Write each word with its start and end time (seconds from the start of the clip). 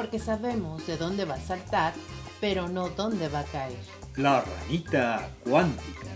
porque 0.00 0.18
sabemos 0.18 0.86
de 0.86 0.96
dónde 0.96 1.26
va 1.26 1.34
a 1.34 1.40
saltar, 1.40 1.92
pero 2.40 2.68
no 2.68 2.88
dónde 2.88 3.28
va 3.28 3.40
a 3.40 3.44
caer. 3.44 3.84
La 4.16 4.40
ranita 4.40 5.30
cuántica. 5.44 6.08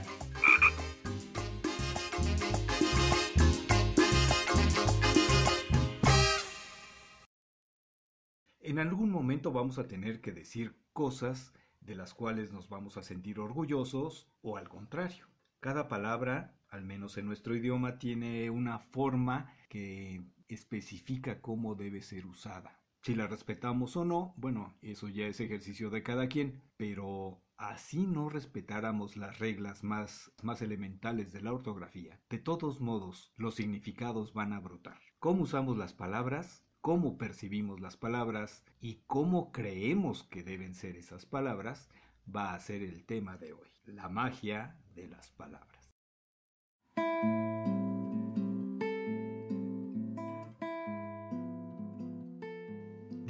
En 8.61 8.79
algún 8.79 9.11
momento 9.11 9.53
vamos 9.53 9.79
a 9.79 9.87
tener 9.87 10.23
que 10.23 10.33
decir 10.33 10.75
cosas 10.95 11.53
de 11.83 11.95
las 11.95 12.15
cuales 12.15 12.53
nos 12.53 12.71
vamos 12.71 12.97
a 12.97 13.03
sentir 13.03 13.39
orgullosos 13.39 14.31
o 14.41 14.57
al 14.57 14.71
contrario. 14.71 15.27
Cada 15.61 15.89
palabra, 15.89 16.57
al 16.71 16.85
menos 16.85 17.19
en 17.19 17.27
nuestro 17.27 17.55
idioma, 17.55 17.99
tiene 17.99 18.49
una 18.49 18.79
forma 18.79 19.53
que 19.69 20.25
especifica 20.49 21.43
cómo 21.43 21.75
debe 21.75 22.01
ser 22.01 22.25
usada. 22.25 22.81
Si 23.05 23.15
la 23.15 23.27
respetamos 23.27 23.97
o 23.97 24.05
no, 24.05 24.33
bueno, 24.39 24.75
eso 24.81 25.09
ya 25.09 25.27
es 25.27 25.39
ejercicio 25.39 25.91
de 25.91 26.03
cada 26.03 26.27
quien, 26.27 26.63
pero 26.79 27.43
así 27.59 28.07
no 28.07 28.31
respetáramos 28.31 29.17
las 29.19 29.39
reglas 29.39 29.85
más, 29.85 30.33
más 30.43 30.63
elementales 30.63 31.31
de 31.31 31.43
la 31.43 31.53
ortografía, 31.53 32.19
de 32.31 32.39
todos 32.39 32.81
modos 32.81 33.33
los 33.37 33.57
significados 33.57 34.33
van 34.33 34.55
a 34.55 34.61
brotar. 34.61 34.99
¿Cómo 35.19 35.43
usamos 35.43 35.77
las 35.77 35.93
palabras? 35.93 36.65
cómo 36.85 37.17
percibimos 37.17 37.81
las 37.81 37.97
palabras 37.97 38.63
y 38.79 39.05
cómo 39.07 39.53
creemos 39.53 40.23
que 40.25 40.43
deben 40.43 40.75
ser 40.75 40.99
esas 40.99 41.25
palabras 41.25 41.89
va 42.29 42.53
a 42.53 42.61
ser 42.61 42.83
el 42.83 43.07
tema 43.07 43.39
de 43.39 43.55
hoy, 43.55 43.69
la 43.87 44.11
magia 44.11 44.77
de 44.95 45.09
las 45.09 45.31
palabras. 45.31 45.91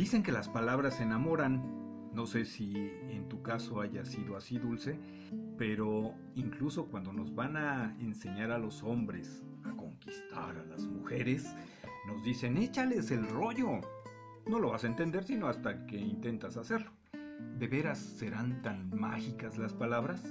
Dicen 0.05 0.23
que 0.23 0.33
las 0.33 0.51
palabras 0.51 1.01
enamoran, 1.01 1.63
no 2.13 2.27
sé 2.27 2.45
si 2.45 2.75
en 3.09 3.27
tu 3.27 3.41
caso 3.41 3.81
haya 3.81 4.05
sido 4.05 4.37
así 4.37 4.59
dulce, 4.59 5.01
pero 5.57 6.13
incluso 6.35 6.89
cuando 6.89 7.11
nos 7.11 7.35
van 7.35 7.57
a 7.57 7.97
enseñar 7.99 8.51
a 8.51 8.59
los 8.59 8.83
hombres 8.83 9.43
a 9.65 9.71
conquistar 9.71 10.59
a 10.59 10.65
las 10.67 10.85
mujeres, 10.85 11.57
nos 12.07 12.23
dicen, 12.23 12.59
échales 12.59 13.11
el 13.13 13.27
rollo. 13.27 13.81
No 14.47 14.59
lo 14.59 14.73
vas 14.73 14.85
a 14.85 14.89
entender 14.89 15.25
sino 15.25 15.47
hasta 15.49 15.87
que 15.87 15.97
intentas 15.97 16.59
hacerlo. 16.59 16.91
¿De 17.59 17.67
veras 17.67 17.99
serán 17.99 18.61
tan 18.61 18.91
mágicas 18.91 19.57
las 19.57 19.73
palabras? 19.73 20.23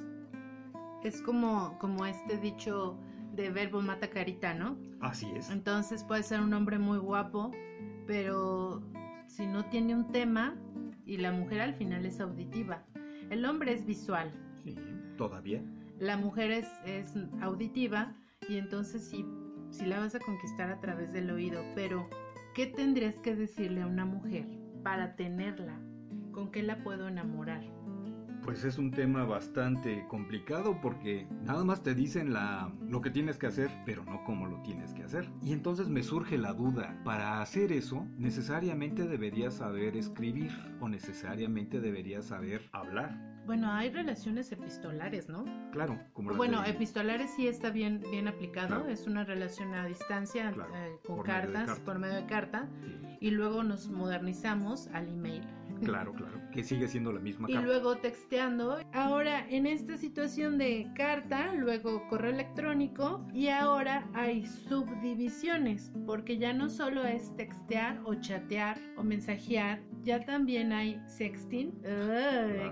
Es 1.03 1.19
como, 1.19 1.79
como 1.79 2.05
este 2.05 2.37
dicho 2.37 2.95
de 3.35 3.49
verbo 3.49 3.81
mata 3.81 4.07
carita, 4.11 4.53
¿no? 4.53 4.77
Así 5.01 5.25
es. 5.35 5.49
Entonces 5.49 6.03
puede 6.03 6.21
ser 6.21 6.41
un 6.41 6.53
hombre 6.53 6.77
muy 6.77 6.99
guapo, 6.99 7.49
pero 8.05 8.83
si 9.35 9.45
no 9.45 9.65
tiene 9.65 9.95
un 9.95 10.11
tema 10.11 10.55
y 11.05 11.17
la 11.17 11.31
mujer 11.31 11.61
al 11.61 11.73
final 11.73 12.05
es 12.05 12.19
auditiva. 12.19 12.83
El 13.29 13.45
hombre 13.45 13.73
es 13.73 13.85
visual. 13.85 14.31
Sí, 14.63 14.75
todavía. 15.17 15.61
La 15.99 16.17
mujer 16.17 16.51
es, 16.51 16.67
es 16.85 17.13
auditiva 17.41 18.15
y 18.47 18.57
entonces 18.57 19.03
si 19.03 19.25
si 19.73 19.87
la 19.87 19.99
vas 19.99 20.13
a 20.13 20.19
conquistar 20.19 20.69
a 20.69 20.79
través 20.79 21.11
del 21.13 21.31
oído, 21.31 21.63
pero 21.73 22.07
¿qué 22.53 22.67
tendrías 22.67 23.17
que 23.17 23.35
decirle 23.35 23.81
a 23.81 23.87
una 23.87 24.05
mujer 24.05 24.47
para 24.83 25.15
tenerla? 25.15 25.79
¿Con 26.31 26.51
qué 26.51 26.61
la 26.61 26.83
puedo 26.83 27.07
enamorar? 27.07 27.63
Pues 28.43 28.65
es 28.65 28.77
un 28.77 28.91
tema 28.91 29.23
bastante 29.23 30.05
complicado 30.09 30.79
porque 30.81 31.25
nada 31.43 31.63
más 31.63 31.81
te 31.81 31.95
dicen 31.95 32.33
la, 32.33 32.73
lo 32.89 32.99
que 32.99 33.09
tienes 33.09 33.37
que 33.37 33.47
hacer, 33.47 33.71
pero 33.85 34.03
no 34.03 34.23
cómo 34.25 34.47
lo 34.47 34.61
tienes 34.63 34.93
que 34.93 35.03
hacer. 35.03 35.29
Y 35.41 35.53
entonces 35.53 35.87
me 35.87 36.03
surge 36.03 36.37
la 36.37 36.53
duda, 36.53 36.99
para 37.05 37.41
hacer 37.41 37.71
eso, 37.71 38.05
necesariamente 38.17 39.07
deberías 39.07 39.55
saber 39.55 39.95
escribir 39.95 40.51
o 40.81 40.89
necesariamente 40.89 41.79
deberías 41.79 42.25
saber 42.25 42.69
hablar. 42.73 43.17
Bueno, 43.45 43.71
hay 43.71 43.89
relaciones 43.89 44.51
epistolares, 44.51 45.29
¿no? 45.29 45.45
Claro, 45.71 45.99
como 46.13 46.33
Bueno, 46.33 46.63
epistolares 46.65 47.31
sí 47.35 47.47
está 47.47 47.69
bien, 47.71 48.01
bien 48.11 48.27
aplicado, 48.27 48.87
es 48.87 49.07
una 49.07 49.23
relación 49.23 49.73
a 49.73 49.85
distancia 49.85 50.51
eh, 50.51 50.97
con 51.05 51.23
cartas, 51.23 51.79
por 51.81 51.99
medio 51.99 52.15
de 52.15 52.25
carta, 52.25 52.69
y 53.19 53.31
luego 53.31 53.63
nos 53.63 53.89
modernizamos 53.89 54.87
al 54.87 55.09
email. 55.09 55.43
Claro, 55.83 56.13
claro, 56.13 56.39
que 56.53 56.63
sigue 56.63 56.87
siendo 56.87 57.11
la 57.11 57.19
misma 57.19 57.47
carta. 57.47 57.61
Y 57.61 57.65
luego 57.65 57.97
texteando. 57.97 58.77
Ahora, 58.93 59.45
en 59.49 59.65
esta 59.65 59.97
situación 59.97 60.57
de 60.57 60.87
carta, 60.95 61.53
luego 61.53 62.07
correo 62.07 62.31
electrónico, 62.31 63.25
y 63.33 63.47
ahora 63.47 64.07
hay 64.13 64.45
subdivisiones, 64.45 65.91
porque 66.05 66.37
ya 66.37 66.53
no 66.53 66.69
solo 66.69 67.03
es 67.05 67.35
textear 67.35 68.01
o 68.05 68.15
chatear 68.15 68.77
o 68.97 69.03
mensajear, 69.03 69.81
ya 70.03 70.19
también 70.19 70.71
hay 70.73 71.01
sexting, 71.07 71.71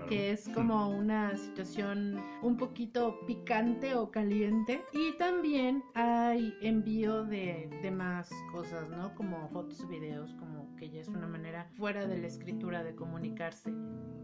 que 0.08 0.32
es 0.32 0.48
como 0.50 0.90
una 0.90 1.36
situación 1.36 2.22
un 2.42 2.56
poquito 2.56 3.18
picante 3.26 3.94
o 3.94 4.10
caliente. 4.10 4.82
Y 4.92 5.16
también 5.18 5.82
hay 5.94 6.54
envío 6.60 7.24
de, 7.24 7.70
de 7.82 7.90
más 7.90 8.30
cosas, 8.52 8.88
¿no? 8.90 9.14
Como 9.14 9.48
fotos, 9.48 9.88
videos, 9.88 10.34
como 10.34 10.76
que 10.76 10.90
ya 10.90 11.00
es 11.00 11.08
una 11.08 11.26
manera 11.26 11.64
fuera 11.76 12.06
de 12.06 12.18
la 12.18 12.26
escritura 12.26 12.82
de 12.84 12.94
comunicarse. 12.94 13.72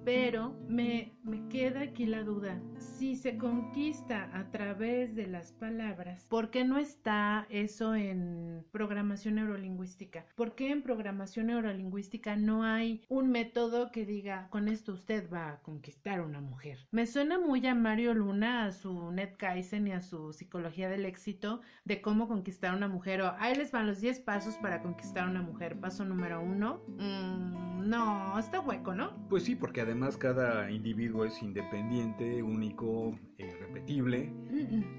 Pero 0.04 0.56
me, 0.68 1.12
me 1.22 1.48
queda 1.48 1.80
aquí 1.80 2.06
la 2.06 2.22
duda, 2.22 2.60
si 2.78 3.16
se 3.16 3.36
conquista 3.36 4.30
a 4.32 4.50
través 4.50 5.14
de 5.14 5.26
las 5.26 5.52
palabras, 5.52 6.26
¿por 6.30 6.50
qué 6.50 6.64
no 6.64 6.78
está 6.78 7.46
eso 7.50 7.94
en 7.94 8.64
programación 8.70 9.34
neurolingüística? 9.34 10.24
¿Por 10.34 10.54
qué 10.54 10.70
en 10.70 10.82
programación 10.82 11.48
neurolingüística 11.48 12.36
no 12.36 12.64
hay 12.64 12.97
un 13.08 13.30
método 13.30 13.90
que 13.90 14.04
diga, 14.04 14.48
con 14.50 14.68
esto 14.68 14.92
usted 14.92 15.30
va 15.32 15.50
a 15.50 15.62
conquistar 15.62 16.20
una 16.20 16.40
mujer? 16.40 16.86
Me 16.90 17.06
suena 17.06 17.38
muy 17.38 17.66
a 17.66 17.74
Mario 17.74 18.14
Luna, 18.14 18.64
a 18.64 18.72
su 18.72 19.10
Ned 19.12 19.36
Kaizen 19.36 19.88
y 19.88 19.92
a 19.92 20.00
su 20.00 20.32
psicología 20.32 20.88
del 20.88 21.04
éxito 21.04 21.60
de 21.84 22.00
cómo 22.00 22.28
conquistar 22.28 22.74
una 22.74 22.88
mujer 22.88 23.22
o 23.22 23.34
ahí 23.38 23.54
les 23.54 23.72
van 23.72 23.86
los 23.86 24.00
10 24.00 24.20
pasos 24.20 24.56
para 24.56 24.82
conquistar 24.82 25.28
una 25.28 25.42
mujer. 25.42 25.78
Paso 25.80 26.04
número 26.04 26.40
uno, 26.40 26.82
mm, 26.88 27.88
no, 27.88 28.38
está 28.38 28.60
hueco, 28.60 28.94
¿no? 28.94 29.16
Pues 29.28 29.44
sí, 29.44 29.54
porque 29.54 29.80
además 29.80 30.16
cada 30.16 30.70
individuo 30.70 31.24
es 31.24 31.42
independiente, 31.42 32.42
único, 32.42 33.18
irrepetible 33.38 34.32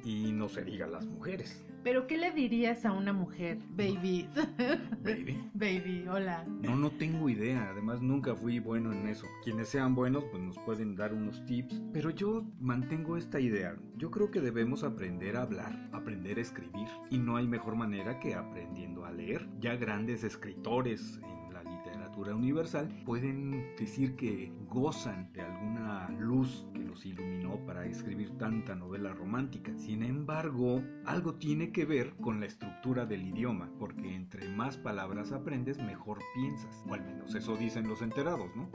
y 0.04 0.32
no 0.32 0.48
se 0.48 0.64
diga 0.64 0.88
las 0.88 1.06
mujeres. 1.06 1.66
Pero 1.84 2.08
¿qué 2.08 2.18
le 2.18 2.32
dirías 2.32 2.86
a 2.86 2.92
una 2.92 3.14
mujer, 3.14 3.58
baby? 3.70 4.28
Baby. 5.02 5.50
baby, 5.54 6.06
hola. 6.10 6.46
No, 6.46 6.76
no 6.76 6.92
tengo 6.92 7.30
idea. 7.30 7.70
Además, 7.70 8.02
nunca 8.02 8.36
fui 8.36 8.60
bueno 8.60 8.92
en 8.92 9.08
eso. 9.08 9.26
Quienes 9.44 9.70
sean 9.70 9.96
buenos, 9.96 10.26
pues 10.26 10.44
nos 10.44 10.58
pueden 10.60 10.96
dar 10.96 11.14
unos 11.14 11.44
tips. 11.46 11.82
Pero 11.94 12.10
yo 12.10 12.44
mantengo 12.60 13.16
esta 13.16 13.40
idea. 13.40 13.78
Yo 13.96 14.12
creo 14.12 14.30
que 14.30 14.42
debemos 14.42 14.84
aprender 14.84 15.38
a 15.38 15.44
hablar, 15.44 15.90
aprender 15.94 16.38
a 16.38 16.42
escribir. 16.42 16.88
Y 17.10 17.18
no 17.18 17.38
hay 17.38 17.48
mejor 17.48 17.76
manera 17.76 18.20
que 18.20 18.36
aprendiendo 18.36 19.06
a 19.06 19.12
leer. 19.12 19.48
Ya 19.60 19.76
grandes 19.78 20.26
escritores 20.26 21.20
en 21.24 21.54
la 21.54 21.64
literatura 21.64 22.36
universal 22.36 22.90
pueden 23.06 23.74
decir 23.78 24.18
que 24.18 24.52
gozan 24.68 25.32
de 25.32 25.42
alguna 25.42 26.10
luz 26.20 26.68
que 26.74 26.89
iluminó 27.06 27.64
para 27.66 27.86
escribir 27.86 28.32
tanta 28.38 28.76
novela 28.76 29.14
romántica. 29.14 29.72
Sin 29.78 30.04
embargo, 30.04 30.84
algo 31.06 31.36
tiene 31.36 31.72
que 31.72 31.86
ver 31.86 32.14
con 32.22 32.40
la 32.40 32.46
estructura 32.46 33.06
del 33.06 33.28
idioma, 33.28 33.70
porque 33.80 34.16
entre 34.16 34.48
más 34.50 34.78
palabras 34.78 35.32
aprendes, 35.32 35.78
mejor 35.80 36.20
piensas. 36.36 36.84
O 36.88 36.94
al 36.94 37.04
menos 37.04 37.36
eso 37.36 37.56
dicen 37.56 37.88
los 37.88 38.02
enterados, 38.02 38.50
¿no? 38.56 38.70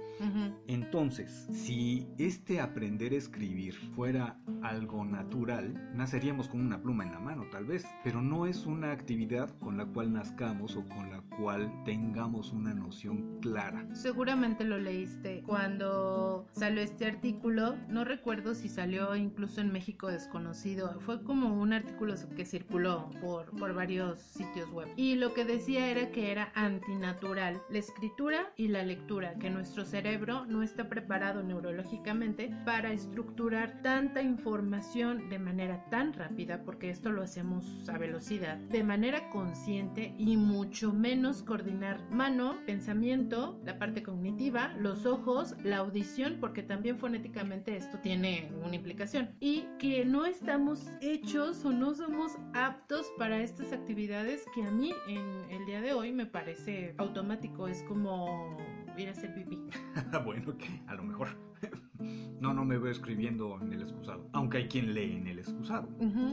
Entonces, 0.66 1.48
si 1.52 2.06
este 2.18 2.60
aprender 2.60 3.12
a 3.12 3.16
escribir 3.16 3.74
fuera 3.94 4.38
algo 4.62 5.04
natural, 5.04 5.90
naceríamos 5.94 6.48
con 6.48 6.60
una 6.60 6.82
pluma 6.82 7.04
en 7.04 7.12
la 7.12 7.20
mano, 7.20 7.44
tal 7.50 7.64
vez. 7.64 7.84
Pero 8.02 8.22
no 8.22 8.46
es 8.46 8.66
una 8.66 8.92
actividad 8.92 9.50
con 9.58 9.76
la 9.76 9.86
cual 9.86 10.12
nazcamos 10.12 10.76
o 10.76 10.88
con 10.88 11.10
la 11.10 11.20
cual 11.36 11.70
tengamos 11.84 12.52
una 12.52 12.74
noción 12.74 13.40
clara. 13.40 13.86
Seguramente 13.94 14.64
lo 14.64 14.78
leíste 14.78 15.42
cuando 15.46 16.46
salió 16.52 16.82
este 16.82 17.06
artículo. 17.06 17.76
No 17.88 18.04
recuerdo 18.14 18.54
si 18.54 18.68
salió 18.68 19.16
incluso 19.16 19.60
en 19.60 19.72
México 19.72 20.06
desconocido. 20.06 21.00
Fue 21.00 21.24
como 21.24 21.60
un 21.60 21.72
artículo 21.72 22.14
que 22.36 22.44
circuló 22.44 23.10
por, 23.20 23.50
por 23.58 23.74
varios 23.74 24.20
sitios 24.20 24.70
web. 24.70 24.88
Y 24.96 25.16
lo 25.16 25.34
que 25.34 25.44
decía 25.44 25.90
era 25.90 26.12
que 26.12 26.30
era 26.30 26.52
antinatural 26.54 27.60
la 27.70 27.78
escritura 27.78 28.52
y 28.56 28.68
la 28.68 28.84
lectura, 28.84 29.34
que 29.40 29.50
nuestro 29.50 29.84
cerebro 29.84 30.46
no 30.46 30.62
está 30.62 30.88
preparado 30.88 31.42
neurológicamente 31.42 32.54
para 32.64 32.92
estructurar 32.92 33.82
tanta 33.82 34.22
información 34.22 35.28
de 35.28 35.40
manera 35.40 35.84
tan 35.90 36.12
rápida, 36.12 36.62
porque 36.64 36.90
esto 36.90 37.10
lo 37.10 37.22
hacemos 37.22 37.88
a 37.88 37.98
velocidad, 37.98 38.58
de 38.58 38.84
manera 38.84 39.28
consciente 39.30 40.14
y 40.18 40.36
mucho 40.36 40.92
menos 40.92 41.42
coordinar 41.42 42.00
mano, 42.10 42.58
pensamiento, 42.64 43.60
la 43.64 43.76
parte 43.76 44.04
cognitiva, 44.04 44.72
los 44.78 45.04
ojos, 45.04 45.56
la 45.64 45.78
audición, 45.78 46.36
porque 46.40 46.62
también 46.62 46.98
fonéticamente 46.98 47.76
esto 47.76 47.93
tiene 47.98 48.50
una 48.64 48.76
implicación, 48.76 49.30
y 49.40 49.66
que 49.78 50.04
no 50.04 50.26
estamos 50.26 50.90
hechos 51.00 51.64
o 51.64 51.72
no 51.72 51.94
somos 51.94 52.32
aptos 52.54 53.06
para 53.18 53.42
estas 53.42 53.72
actividades 53.72 54.44
que 54.54 54.62
a 54.62 54.70
mí 54.70 54.92
en 55.08 55.50
el 55.50 55.66
día 55.66 55.80
de 55.80 55.92
hoy 55.92 56.12
me 56.12 56.26
parece 56.26 56.94
automático, 56.98 57.68
es 57.68 57.82
como 57.84 58.56
ir 58.96 59.08
a 59.08 59.12
hacer 59.12 59.34
pipí. 59.34 59.58
bueno, 60.24 60.56
que 60.56 60.80
a 60.86 60.94
lo 60.94 61.04
mejor. 61.04 61.28
No, 62.40 62.52
no 62.52 62.64
me 62.64 62.76
veo 62.76 62.90
escribiendo 62.90 63.58
en 63.62 63.72
el 63.72 63.82
excusado. 63.82 64.28
Aunque 64.32 64.58
hay 64.58 64.68
quien 64.68 64.92
lee 64.92 65.16
en 65.16 65.26
el 65.28 65.38
excusado. 65.38 65.88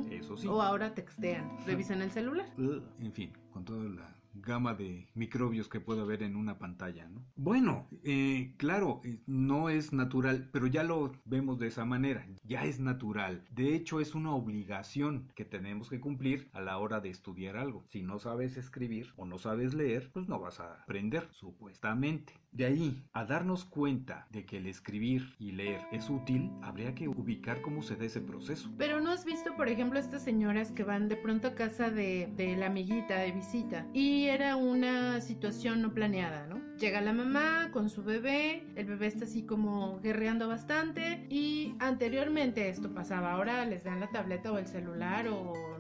Eso 0.10 0.36
sí. 0.36 0.46
O 0.46 0.62
ahora 0.62 0.94
textean, 0.94 1.50
revisan 1.66 2.02
el 2.02 2.12
celular. 2.12 2.48
En 2.58 3.14
fin, 3.14 3.32
con 3.52 3.64
toda 3.64 3.84
la 3.86 4.21
gama 4.34 4.74
de 4.74 5.10
microbios 5.14 5.68
que 5.68 5.80
puede 5.80 6.02
haber 6.02 6.24
en 6.24 6.36
una 6.36 6.58
pantalla, 6.58 7.08
¿no? 7.10 7.26
Bueno, 7.36 7.88
eh, 8.04 8.54
claro, 8.58 9.02
eh, 9.04 9.22
no 9.26 9.70
es 9.70 9.94
natural, 9.94 10.50
pero 10.52 10.68
ya 10.68 10.84
lo 10.84 11.12
vemos 11.26 11.60
de 11.60 11.68
esa 11.68 11.86
manera, 11.86 12.28
ya 12.44 12.64
es 12.66 12.80
natural. 12.80 13.46
De 13.52 13.76
hecho, 13.76 14.00
es 14.00 14.16
una 14.16 14.34
obligación 14.34 15.32
que 15.36 15.46
tenemos 15.46 15.90
que 15.90 16.00
cumplir 16.00 16.50
a 16.54 16.62
la 16.62 16.78
hora 16.78 17.00
de 17.00 17.10
estudiar 17.10 17.58
algo. 17.58 17.84
Si 17.90 18.04
no 18.04 18.20
sabes 18.20 18.58
escribir 18.58 19.14
o 19.18 19.26
no 19.26 19.38
sabes 19.38 19.74
leer, 19.74 20.12
pues 20.14 20.28
no 20.28 20.40
vas 20.40 20.60
a 20.60 20.82
aprender, 20.84 21.28
supuestamente. 21.32 22.34
De 22.52 22.66
ahí, 22.66 23.02
a 23.14 23.24
darnos 23.24 23.64
cuenta 23.64 24.28
de 24.30 24.46
que 24.46 24.58
el 24.58 24.68
escribir 24.68 25.36
y 25.40 25.54
leer 25.54 25.80
es 25.94 26.10
útil, 26.10 26.52
habría 26.62 26.94
que 26.94 27.08
ubicar 27.08 27.62
cómo 27.62 27.82
se 27.82 27.96
da 27.96 28.04
ese 28.04 28.20
proceso. 28.20 28.70
Pero 28.78 29.00
no 29.00 29.12
has 29.12 29.24
visto, 29.24 29.56
por 29.56 29.70
ejemplo, 29.70 29.98
estas 29.98 30.22
señoras 30.22 30.74
que 30.74 30.84
van 30.84 31.08
de 31.08 31.16
pronto 31.16 31.48
a 31.48 31.56
casa 31.56 31.90
de, 31.90 32.28
la 32.60 32.66
amiguita 32.66 33.20
de 33.20 33.32
visita 33.32 33.88
y 33.94 34.26
era 34.26 34.58
una 34.58 35.22
situación 35.22 35.82
no 35.82 35.94
planeada, 35.94 36.46
¿no? 36.48 36.60
Llega 36.78 37.00
la 37.00 37.14
mamá 37.14 37.70
con 37.72 37.90
su 37.90 38.04
bebé, 38.04 38.66
el 38.76 38.86
bebé 38.86 39.08
está 39.08 39.24
así 39.26 39.44
como 39.44 40.02
guerreando 40.02 40.50
bastante 40.50 41.26
y 41.30 41.76
anteriormente 41.80 42.68
esto 42.68 42.94
pasaba, 42.94 43.32
ahora 43.32 43.66
les 43.66 43.86
dan 43.86 44.02
la 44.02 44.10
tableta 44.10 44.52
o 44.52 44.58
el 44.58 44.68
celular 44.68 45.28
o 45.30 45.71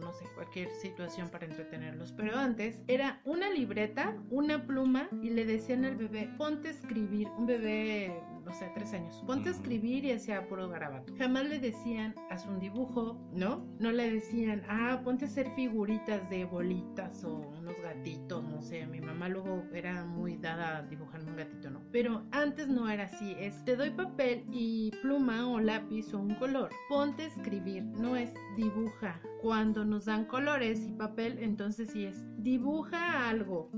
cualquier 0.42 0.72
situación 0.72 1.30
para 1.30 1.46
entretenerlos, 1.46 2.12
pero 2.14 2.36
antes 2.36 2.80
era 2.88 3.22
una 3.26 3.52
libreta, 3.52 4.18
una 4.32 4.66
pluma 4.66 5.08
y 5.22 5.30
le 5.30 5.46
decían 5.46 5.86
al 5.86 5.96
bebé, 5.96 6.32
ponte 6.36 6.70
a 6.70 6.72
escribir, 6.72 7.28
un 7.38 7.46
bebé 7.46 8.12
no 8.52 8.58
sé, 8.58 8.70
tres 8.74 8.94
años. 8.94 9.24
Ponte 9.26 9.48
a 9.48 9.54
escribir 9.54 10.04
y 10.04 10.12
hacía 10.12 10.46
puro 10.50 10.68
garabato. 10.68 11.14
Jamás 11.18 11.46
le 11.46 11.58
decían, 11.60 12.14
haz 12.30 12.46
un 12.46 12.60
dibujo, 12.60 13.18
¿no? 13.32 13.66
No 13.80 13.94
le 13.94 14.12
decían, 14.12 14.62
ah, 14.68 15.00
ponte 15.06 15.24
a 15.24 15.30
hacer 15.30 15.50
figuritas 15.56 16.30
de 16.30 16.44
bolitas 16.44 17.24
o 17.24 17.34
unos 17.34 17.76
gatitos, 17.82 18.44
no 18.44 18.62
sé. 18.62 18.86
Mi 18.88 19.00
mamá 19.00 19.30
luego 19.30 19.64
era 19.74 20.04
muy 20.04 20.36
dada 20.36 20.80
a 20.80 20.82
dibujar 20.82 21.24
un 21.24 21.38
gatito, 21.38 21.70
¿no? 21.70 21.82
Pero 21.94 22.26
antes 22.32 22.68
no 22.68 22.90
era 22.90 23.06
así, 23.06 23.38
es, 23.40 23.64
te 23.64 23.78
doy 23.78 23.92
papel 23.92 24.44
y 24.52 24.92
pluma 25.02 25.48
o 25.48 25.62
lápiz 25.62 26.14
o 26.14 26.20
un 26.20 26.36
color. 26.36 26.72
Ponte 26.90 27.24
a 27.24 27.28
escribir, 27.28 27.84
no 27.84 28.18
es 28.18 28.34
dibuja. 28.58 29.22
Cuando 29.42 29.86
nos 29.86 30.06
dan 30.06 30.26
colores 30.26 30.86
y 30.86 30.92
papel, 30.92 31.40
entonces 31.40 31.90
sí 31.92 32.04
es 32.04 32.26
dibuja 32.38 33.30
algo. 33.30 33.72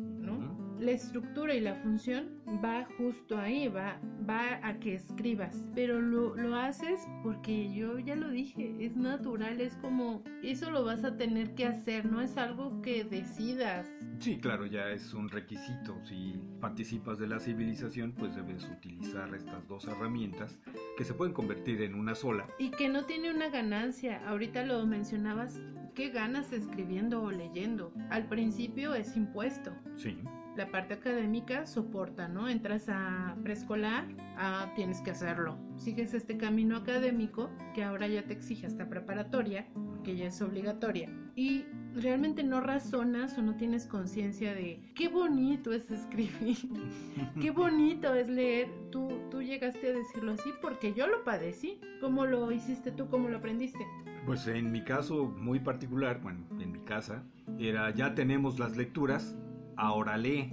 La 0.83 0.91
estructura 0.91 1.55
y 1.55 1.61
la 1.61 1.75
función 1.75 2.29
va 2.63 2.85
justo 2.97 3.37
ahí, 3.37 3.69
va, 3.69 3.99
va 4.29 4.59
a 4.61 4.79
que 4.79 4.95
escribas, 4.95 5.63
pero 5.73 6.01
lo, 6.01 6.35
lo, 6.35 6.55
haces 6.57 7.07
porque 7.23 7.73
yo 7.73 7.99
ya 7.99 8.15
lo 8.15 8.29
dije, 8.29 8.75
es 8.79 8.95
natural, 8.95 9.61
es 9.61 9.75
como, 9.77 10.23
eso 10.43 10.71
lo 10.71 10.83
vas 10.83 11.05
a 11.05 11.15
tener 11.15 11.55
que 11.55 11.65
hacer, 11.65 12.05
no 12.05 12.21
es 12.21 12.37
algo 12.37 12.81
que 12.81 13.05
decidas. 13.05 13.89
Sí, 14.19 14.37
claro, 14.39 14.65
ya 14.65 14.89
es 14.89 15.13
un 15.13 15.29
requisito, 15.29 15.97
si 16.03 16.39
participas 16.59 17.17
de 17.17 17.27
la 17.27 17.39
civilización, 17.39 18.11
pues 18.11 18.35
debes 18.35 18.65
utilizar 18.65 19.33
estas 19.33 19.65
dos 19.67 19.87
herramientas 19.87 20.59
que 20.97 21.05
se 21.05 21.13
pueden 21.13 21.33
convertir 21.33 21.81
en 21.81 21.95
una 21.95 22.13
sola. 22.13 22.45
Y 22.59 22.71
que 22.71 22.89
no 22.89 23.05
tiene 23.05 23.33
una 23.33 23.49
ganancia, 23.49 24.21
ahorita 24.27 24.65
lo 24.65 24.85
mencionabas, 24.85 25.61
¿qué 25.95 26.09
ganas 26.09 26.51
escribiendo 26.51 27.23
o 27.23 27.31
leyendo? 27.31 27.93
Al 28.09 28.27
principio 28.27 28.93
es 28.93 29.15
impuesto. 29.15 29.71
Sí 29.95 30.17
la 30.55 30.69
parte 30.69 30.93
académica 30.93 31.65
soporta, 31.65 32.27
¿no? 32.27 32.47
Entras 32.49 32.87
a 32.89 33.35
preescolar, 33.43 34.05
ah, 34.37 34.71
tienes 34.75 35.01
que 35.01 35.11
hacerlo. 35.11 35.57
Sigues 35.77 36.13
este 36.13 36.37
camino 36.37 36.77
académico 36.77 37.49
que 37.73 37.83
ahora 37.83 38.07
ya 38.07 38.23
te 38.23 38.33
exige 38.33 38.67
hasta 38.67 38.89
preparatoria, 38.89 39.67
que 40.03 40.15
ya 40.15 40.27
es 40.27 40.41
obligatoria. 40.41 41.09
Y 41.35 41.65
realmente 41.95 42.43
no 42.43 42.61
razonas 42.61 43.37
o 43.37 43.41
no 43.41 43.55
tienes 43.55 43.87
conciencia 43.87 44.53
de 44.53 44.79
qué 44.95 45.07
bonito 45.07 45.73
es 45.73 45.89
escribir, 45.89 46.57
qué 47.41 47.51
bonito 47.51 48.13
es 48.13 48.29
leer. 48.29 48.69
Tú, 48.91 49.09
tú 49.31 49.41
llegaste 49.41 49.89
a 49.89 49.93
decirlo 49.93 50.33
así 50.33 50.49
porque 50.61 50.93
yo 50.93 51.07
lo 51.07 51.23
padecí. 51.23 51.79
¿Cómo 51.99 52.25
lo 52.25 52.51
hiciste 52.51 52.91
tú? 52.91 53.09
¿Cómo 53.09 53.29
lo 53.29 53.37
aprendiste? 53.37 53.85
Pues 54.25 54.47
en 54.47 54.71
mi 54.71 54.83
caso 54.83 55.25
muy 55.25 55.59
particular, 55.59 56.21
bueno, 56.21 56.45
en 56.59 56.71
mi 56.71 56.79
casa, 56.79 57.23
era 57.59 57.91
ya 57.91 58.15
tenemos 58.15 58.57
las 58.57 58.77
lecturas, 58.77 59.35
ahora 59.77 60.17
lee. 60.17 60.51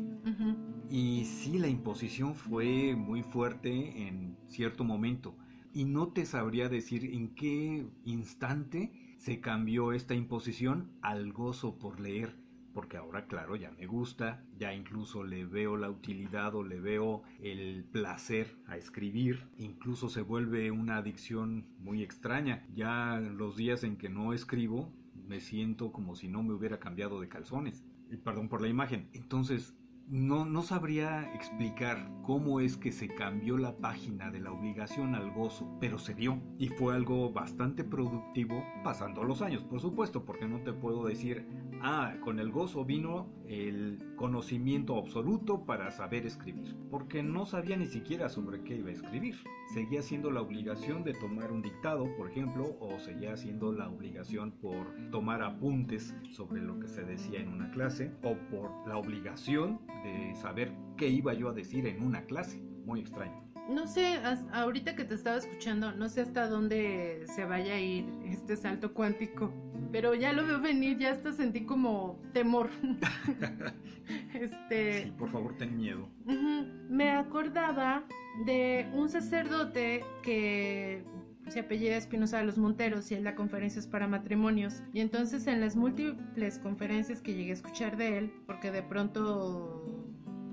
Y 0.88 1.24
sí, 1.24 1.58
la 1.58 1.68
imposición 1.68 2.34
fue 2.34 2.96
muy 2.96 3.22
fuerte 3.22 4.08
en 4.08 4.36
cierto 4.48 4.84
momento. 4.84 5.36
Y 5.72 5.84
no 5.84 6.08
te 6.08 6.26
sabría 6.26 6.68
decir 6.68 7.04
en 7.04 7.34
qué 7.34 7.86
instante 8.04 9.14
se 9.16 9.40
cambió 9.40 9.92
esta 9.92 10.14
imposición 10.14 10.90
al 11.00 11.32
gozo 11.32 11.78
por 11.78 12.00
leer. 12.00 12.36
Porque 12.74 12.96
ahora, 12.96 13.26
claro, 13.26 13.56
ya 13.56 13.70
me 13.72 13.86
gusta, 13.86 14.44
ya 14.58 14.74
incluso 14.74 15.22
le 15.24 15.44
veo 15.44 15.76
la 15.76 15.90
utilidad 15.90 16.54
o 16.54 16.62
le 16.62 16.80
veo 16.80 17.22
el 17.40 17.84
placer 17.84 18.56
a 18.66 18.76
escribir. 18.76 19.48
Incluso 19.58 20.08
se 20.08 20.22
vuelve 20.22 20.70
una 20.70 20.96
adicción 20.96 21.66
muy 21.78 22.02
extraña. 22.02 22.66
Ya 22.74 23.20
los 23.20 23.56
días 23.56 23.84
en 23.84 23.96
que 23.96 24.08
no 24.08 24.32
escribo, 24.32 24.92
me 25.28 25.40
siento 25.40 25.92
como 25.92 26.16
si 26.16 26.26
no 26.26 26.42
me 26.42 26.52
hubiera 26.52 26.80
cambiado 26.80 27.20
de 27.20 27.28
calzones 27.28 27.84
perdón 28.16 28.48
por 28.48 28.60
la 28.60 28.68
imagen. 28.68 29.08
Entonces, 29.12 29.74
no, 30.10 30.44
no 30.44 30.62
sabría 30.62 31.32
explicar 31.34 32.10
cómo 32.24 32.58
es 32.58 32.76
que 32.76 32.90
se 32.90 33.06
cambió 33.06 33.56
la 33.56 33.76
página 33.76 34.30
de 34.30 34.40
la 34.40 34.50
obligación 34.50 35.14
al 35.14 35.30
gozo, 35.30 35.76
pero 35.80 35.98
se 35.98 36.14
dio 36.14 36.40
y 36.58 36.68
fue 36.68 36.94
algo 36.94 37.32
bastante 37.32 37.84
productivo 37.84 38.64
pasando 38.82 39.22
los 39.22 39.40
años, 39.40 39.62
por 39.62 39.80
supuesto, 39.80 40.24
porque 40.24 40.48
no 40.48 40.62
te 40.62 40.72
puedo 40.72 41.04
decir, 41.04 41.46
ah, 41.80 42.14
con 42.24 42.40
el 42.40 42.50
gozo 42.50 42.84
vino 42.84 43.28
el 43.46 44.14
conocimiento 44.16 44.98
absoluto 44.98 45.64
para 45.64 45.90
saber 45.92 46.26
escribir, 46.26 46.76
porque 46.90 47.22
no 47.22 47.46
sabía 47.46 47.76
ni 47.76 47.86
siquiera 47.86 48.28
sobre 48.28 48.62
qué 48.62 48.76
iba 48.76 48.90
a 48.90 48.92
escribir. 48.92 49.36
Seguía 49.72 50.02
siendo 50.02 50.32
la 50.32 50.40
obligación 50.40 51.04
de 51.04 51.14
tomar 51.14 51.52
un 51.52 51.62
dictado, 51.62 52.06
por 52.16 52.30
ejemplo, 52.30 52.76
o 52.80 52.98
seguía 52.98 53.36
siendo 53.36 53.72
la 53.72 53.88
obligación 53.88 54.50
por 54.50 54.86
tomar 55.10 55.42
apuntes 55.42 56.14
sobre 56.30 56.60
lo 56.60 56.78
que 56.80 56.88
se 56.88 57.04
decía 57.04 57.40
en 57.40 57.48
una 57.48 57.70
clase, 57.70 58.12
o 58.22 58.36
por 58.50 58.70
la 58.88 58.96
obligación 58.96 59.80
de 60.02 60.34
saber 60.34 60.72
qué 60.96 61.08
iba 61.08 61.34
yo 61.34 61.48
a 61.48 61.52
decir 61.52 61.86
en 61.86 62.02
una 62.02 62.22
clase. 62.22 62.60
Muy 62.84 63.00
extraño. 63.00 63.50
No 63.68 63.86
sé, 63.86 64.18
ahorita 64.52 64.96
que 64.96 65.04
te 65.04 65.14
estaba 65.14 65.36
escuchando, 65.36 65.92
no 65.92 66.08
sé 66.08 66.22
hasta 66.22 66.48
dónde 66.48 67.24
se 67.26 67.44
vaya 67.44 67.74
a 67.74 67.78
ir 67.80 68.04
este 68.24 68.56
salto 68.56 68.92
cuántico, 68.92 69.52
pero 69.92 70.14
ya 70.14 70.32
lo 70.32 70.44
veo 70.44 70.60
venir, 70.60 70.98
ya 70.98 71.12
hasta 71.12 71.32
sentí 71.32 71.64
como 71.64 72.20
temor. 72.32 72.68
este, 74.34 75.04
sí, 75.04 75.12
por 75.12 75.30
favor, 75.30 75.56
ten 75.56 75.76
miedo. 75.76 76.08
Me 76.88 77.12
acordaba 77.12 78.02
de 78.44 78.88
un 78.92 79.08
sacerdote 79.08 80.04
que 80.24 81.04
se 81.48 81.60
apellida 81.60 81.96
Espinosa 81.96 82.38
de 82.38 82.44
los 82.44 82.58
Monteros 82.58 83.10
y 83.10 83.14
él 83.14 83.24
da 83.24 83.34
conferencias 83.34 83.86
para 83.86 84.06
matrimonios. 84.06 84.82
Y 84.92 85.00
entonces 85.00 85.46
en 85.46 85.60
las 85.60 85.76
múltiples 85.76 86.58
conferencias 86.58 87.20
que 87.20 87.34
llegué 87.34 87.50
a 87.50 87.54
escuchar 87.54 87.96
de 87.96 88.18
él, 88.18 88.32
porque 88.46 88.70
de 88.70 88.82
pronto 88.82 89.89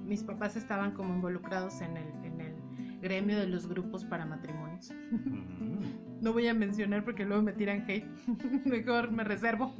mis 0.07 0.23
papás 0.23 0.55
estaban 0.55 0.91
como 0.91 1.13
involucrados 1.13 1.81
en 1.81 1.97
el, 1.97 2.07
en 2.23 2.41
el 2.41 2.53
gremio 3.01 3.37
de 3.37 3.47
los 3.47 3.67
grupos 3.67 4.05
para 4.05 4.25
matrimonios. 4.25 4.91
Mm. 5.11 6.21
no 6.21 6.33
voy 6.33 6.47
a 6.47 6.53
mencionar 6.53 7.03
porque 7.03 7.25
luego 7.25 7.43
me 7.43 7.53
tiran 7.53 7.85
hate. 7.87 8.05
Mejor 8.65 9.11
me 9.11 9.23
reservo 9.23 9.73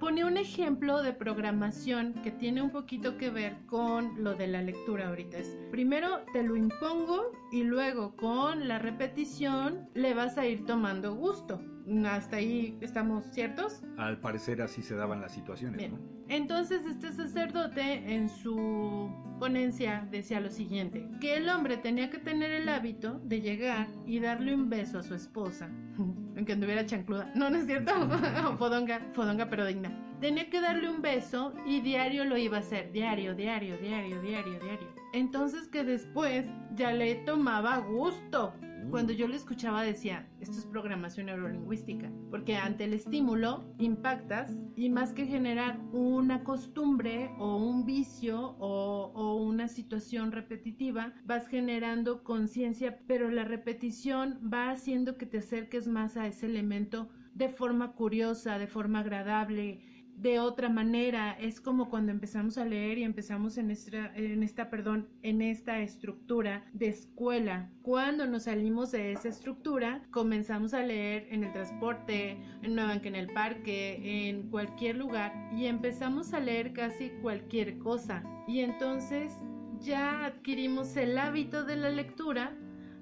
pone 0.00 0.24
un 0.24 0.38
ejemplo 0.38 1.02
de 1.02 1.12
programación 1.12 2.14
que 2.24 2.30
tiene 2.30 2.62
un 2.62 2.70
poquito 2.70 3.18
que 3.18 3.30
ver 3.30 3.58
con 3.66 4.24
lo 4.24 4.34
de 4.34 4.48
la 4.48 4.62
lectura 4.62 5.08
ahorita. 5.08 5.36
Es, 5.36 5.58
primero 5.70 6.24
te 6.32 6.42
lo 6.42 6.56
impongo 6.56 7.30
y 7.52 7.62
luego 7.62 8.16
con 8.16 8.66
la 8.66 8.78
repetición 8.78 9.88
le 9.94 10.14
vas 10.14 10.38
a 10.38 10.46
ir 10.46 10.64
tomando 10.64 11.14
gusto. 11.14 11.60
Hasta 12.06 12.36
ahí 12.36 12.78
estamos 12.80 13.24
ciertos. 13.26 13.82
Al 13.98 14.18
parecer 14.20 14.62
así 14.62 14.82
se 14.82 14.94
daban 14.94 15.20
las 15.20 15.32
situaciones. 15.32 15.92
Entonces 16.30 16.82
este 16.86 17.12
sacerdote 17.12 18.14
en 18.14 18.28
su 18.28 19.10
ponencia 19.40 20.06
decía 20.12 20.38
lo 20.38 20.48
siguiente, 20.48 21.08
que 21.20 21.34
el 21.34 21.48
hombre 21.48 21.76
tenía 21.76 22.08
que 22.08 22.18
tener 22.18 22.52
el 22.52 22.68
hábito 22.68 23.18
de 23.24 23.40
llegar 23.40 23.88
y 24.06 24.20
darle 24.20 24.54
un 24.54 24.70
beso 24.70 25.00
a 25.00 25.02
su 25.02 25.16
esposa, 25.16 25.68
aunque 26.36 26.52
anduviera 26.52 26.86
chancluda. 26.86 27.32
No, 27.34 27.50
no 27.50 27.58
es 27.58 27.66
cierto, 27.66 27.92
fodonga, 28.58 29.00
fodonga 29.12 29.50
pero 29.50 29.66
digna. 29.66 29.90
Tenía 30.20 30.48
que 30.48 30.60
darle 30.60 30.88
un 30.88 31.02
beso 31.02 31.52
y 31.66 31.80
diario 31.80 32.24
lo 32.24 32.36
iba 32.36 32.58
a 32.58 32.60
hacer, 32.60 32.92
diario, 32.92 33.34
diario, 33.34 33.76
diario, 33.78 34.22
diario, 34.22 34.60
diario. 34.60 34.94
Entonces 35.12 35.66
que 35.66 35.82
después 35.82 36.46
ya 36.76 36.92
le 36.92 37.16
tomaba 37.16 37.78
gusto 37.78 38.54
Cuando 38.88 39.12
yo 39.12 39.28
lo 39.28 39.34
escuchaba 39.34 39.82
decía, 39.82 40.28
esto 40.40 40.58
es 40.58 40.66
programación 40.66 41.26
neurolingüística, 41.26 42.10
porque 42.30 42.56
ante 42.56 42.84
el 42.84 42.94
estímulo 42.94 43.72
impactas 43.78 44.56
y 44.76 44.88
más 44.88 45.12
que 45.12 45.26
generar 45.26 45.80
una 45.92 46.42
costumbre 46.44 47.30
o 47.38 47.56
un 47.56 47.84
vicio 47.84 48.56
o, 48.58 49.12
o 49.14 49.36
una 49.36 49.68
situación 49.68 50.32
repetitiva, 50.32 51.12
vas 51.24 51.46
generando 51.46 52.24
conciencia, 52.24 52.98
pero 53.06 53.30
la 53.30 53.44
repetición 53.44 54.40
va 54.52 54.70
haciendo 54.70 55.16
que 55.16 55.26
te 55.26 55.38
acerques 55.38 55.86
más 55.86 56.16
a 56.16 56.26
ese 56.26 56.46
elemento 56.46 57.08
de 57.34 57.48
forma 57.48 57.92
curiosa, 57.92 58.58
de 58.58 58.66
forma 58.66 59.00
agradable, 59.00 59.80
de 60.20 60.38
otra 60.38 60.68
manera. 60.68 61.32
Es 61.32 61.60
como 61.60 61.88
cuando 61.88 62.12
empezamos 62.12 62.58
a 62.58 62.64
leer 62.64 62.98
y 62.98 63.04
empezamos 63.04 63.58
en 63.58 63.70
esta, 63.70 64.14
en 64.14 64.42
esta, 64.42 64.70
perdón, 64.70 65.08
en 65.22 65.42
esta 65.42 65.80
estructura 65.80 66.64
de 66.72 66.88
escuela. 66.88 67.70
Cuando 67.82 68.26
nos 68.26 68.44
salimos 68.44 68.92
de 68.92 69.12
esa 69.12 69.28
estructura, 69.28 70.02
comenzamos 70.10 70.74
a 70.74 70.82
leer 70.82 71.26
en 71.30 71.44
el 71.44 71.52
transporte, 71.52 72.38
en 72.62 72.72
una 72.72 72.84
banca, 72.84 73.08
en 73.08 73.16
el 73.16 73.32
parque, 73.32 74.28
en 74.28 74.50
cualquier 74.50 74.96
lugar 74.96 75.32
y 75.56 75.66
empezamos 75.66 76.32
a 76.34 76.40
leer 76.40 76.72
casi 76.72 77.10
cualquier 77.22 77.78
cosa. 77.78 78.22
Y 78.46 78.60
entonces 78.60 79.32
ya 79.80 80.26
adquirimos 80.26 80.96
el 80.96 81.16
hábito 81.16 81.64
de 81.64 81.76
la 81.76 81.90
lectura 81.90 82.54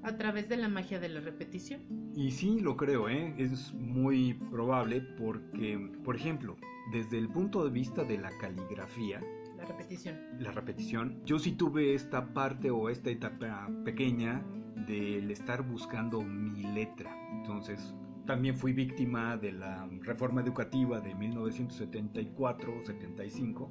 a 0.02 0.16
través 0.16 0.48
de 0.48 0.56
la 0.56 0.68
magia 0.68 0.98
de 1.00 1.08
la 1.08 1.20
repetición. 1.20 1.80
Y 2.14 2.30
sí, 2.30 2.60
lo 2.60 2.76
creo, 2.76 3.08
¿eh? 3.08 3.34
es 3.38 3.72
muy 3.74 4.34
probable 4.34 5.00
porque, 5.00 5.90
por 6.04 6.14
ejemplo, 6.16 6.56
desde 6.92 7.18
el 7.18 7.28
punto 7.28 7.64
de 7.64 7.70
vista 7.70 8.04
de 8.04 8.18
la 8.18 8.30
caligrafía, 8.38 9.20
la 9.56 9.64
repetición. 9.64 10.16
La 10.38 10.52
repetición. 10.52 11.24
Yo 11.24 11.38
sí 11.38 11.52
tuve 11.52 11.94
esta 11.94 12.32
parte 12.32 12.70
o 12.70 12.90
esta 12.90 13.10
etapa 13.10 13.68
pequeña 13.84 14.42
del 14.86 15.30
estar 15.30 15.62
buscando 15.62 16.22
mi 16.22 16.62
letra. 16.62 17.14
Entonces, 17.32 17.94
también 18.24 18.56
fui 18.56 18.72
víctima 18.72 19.36
de 19.36 19.52
la 19.52 19.86
reforma 20.02 20.40
educativa 20.42 21.00
de 21.00 21.14
1974-75 21.16 23.70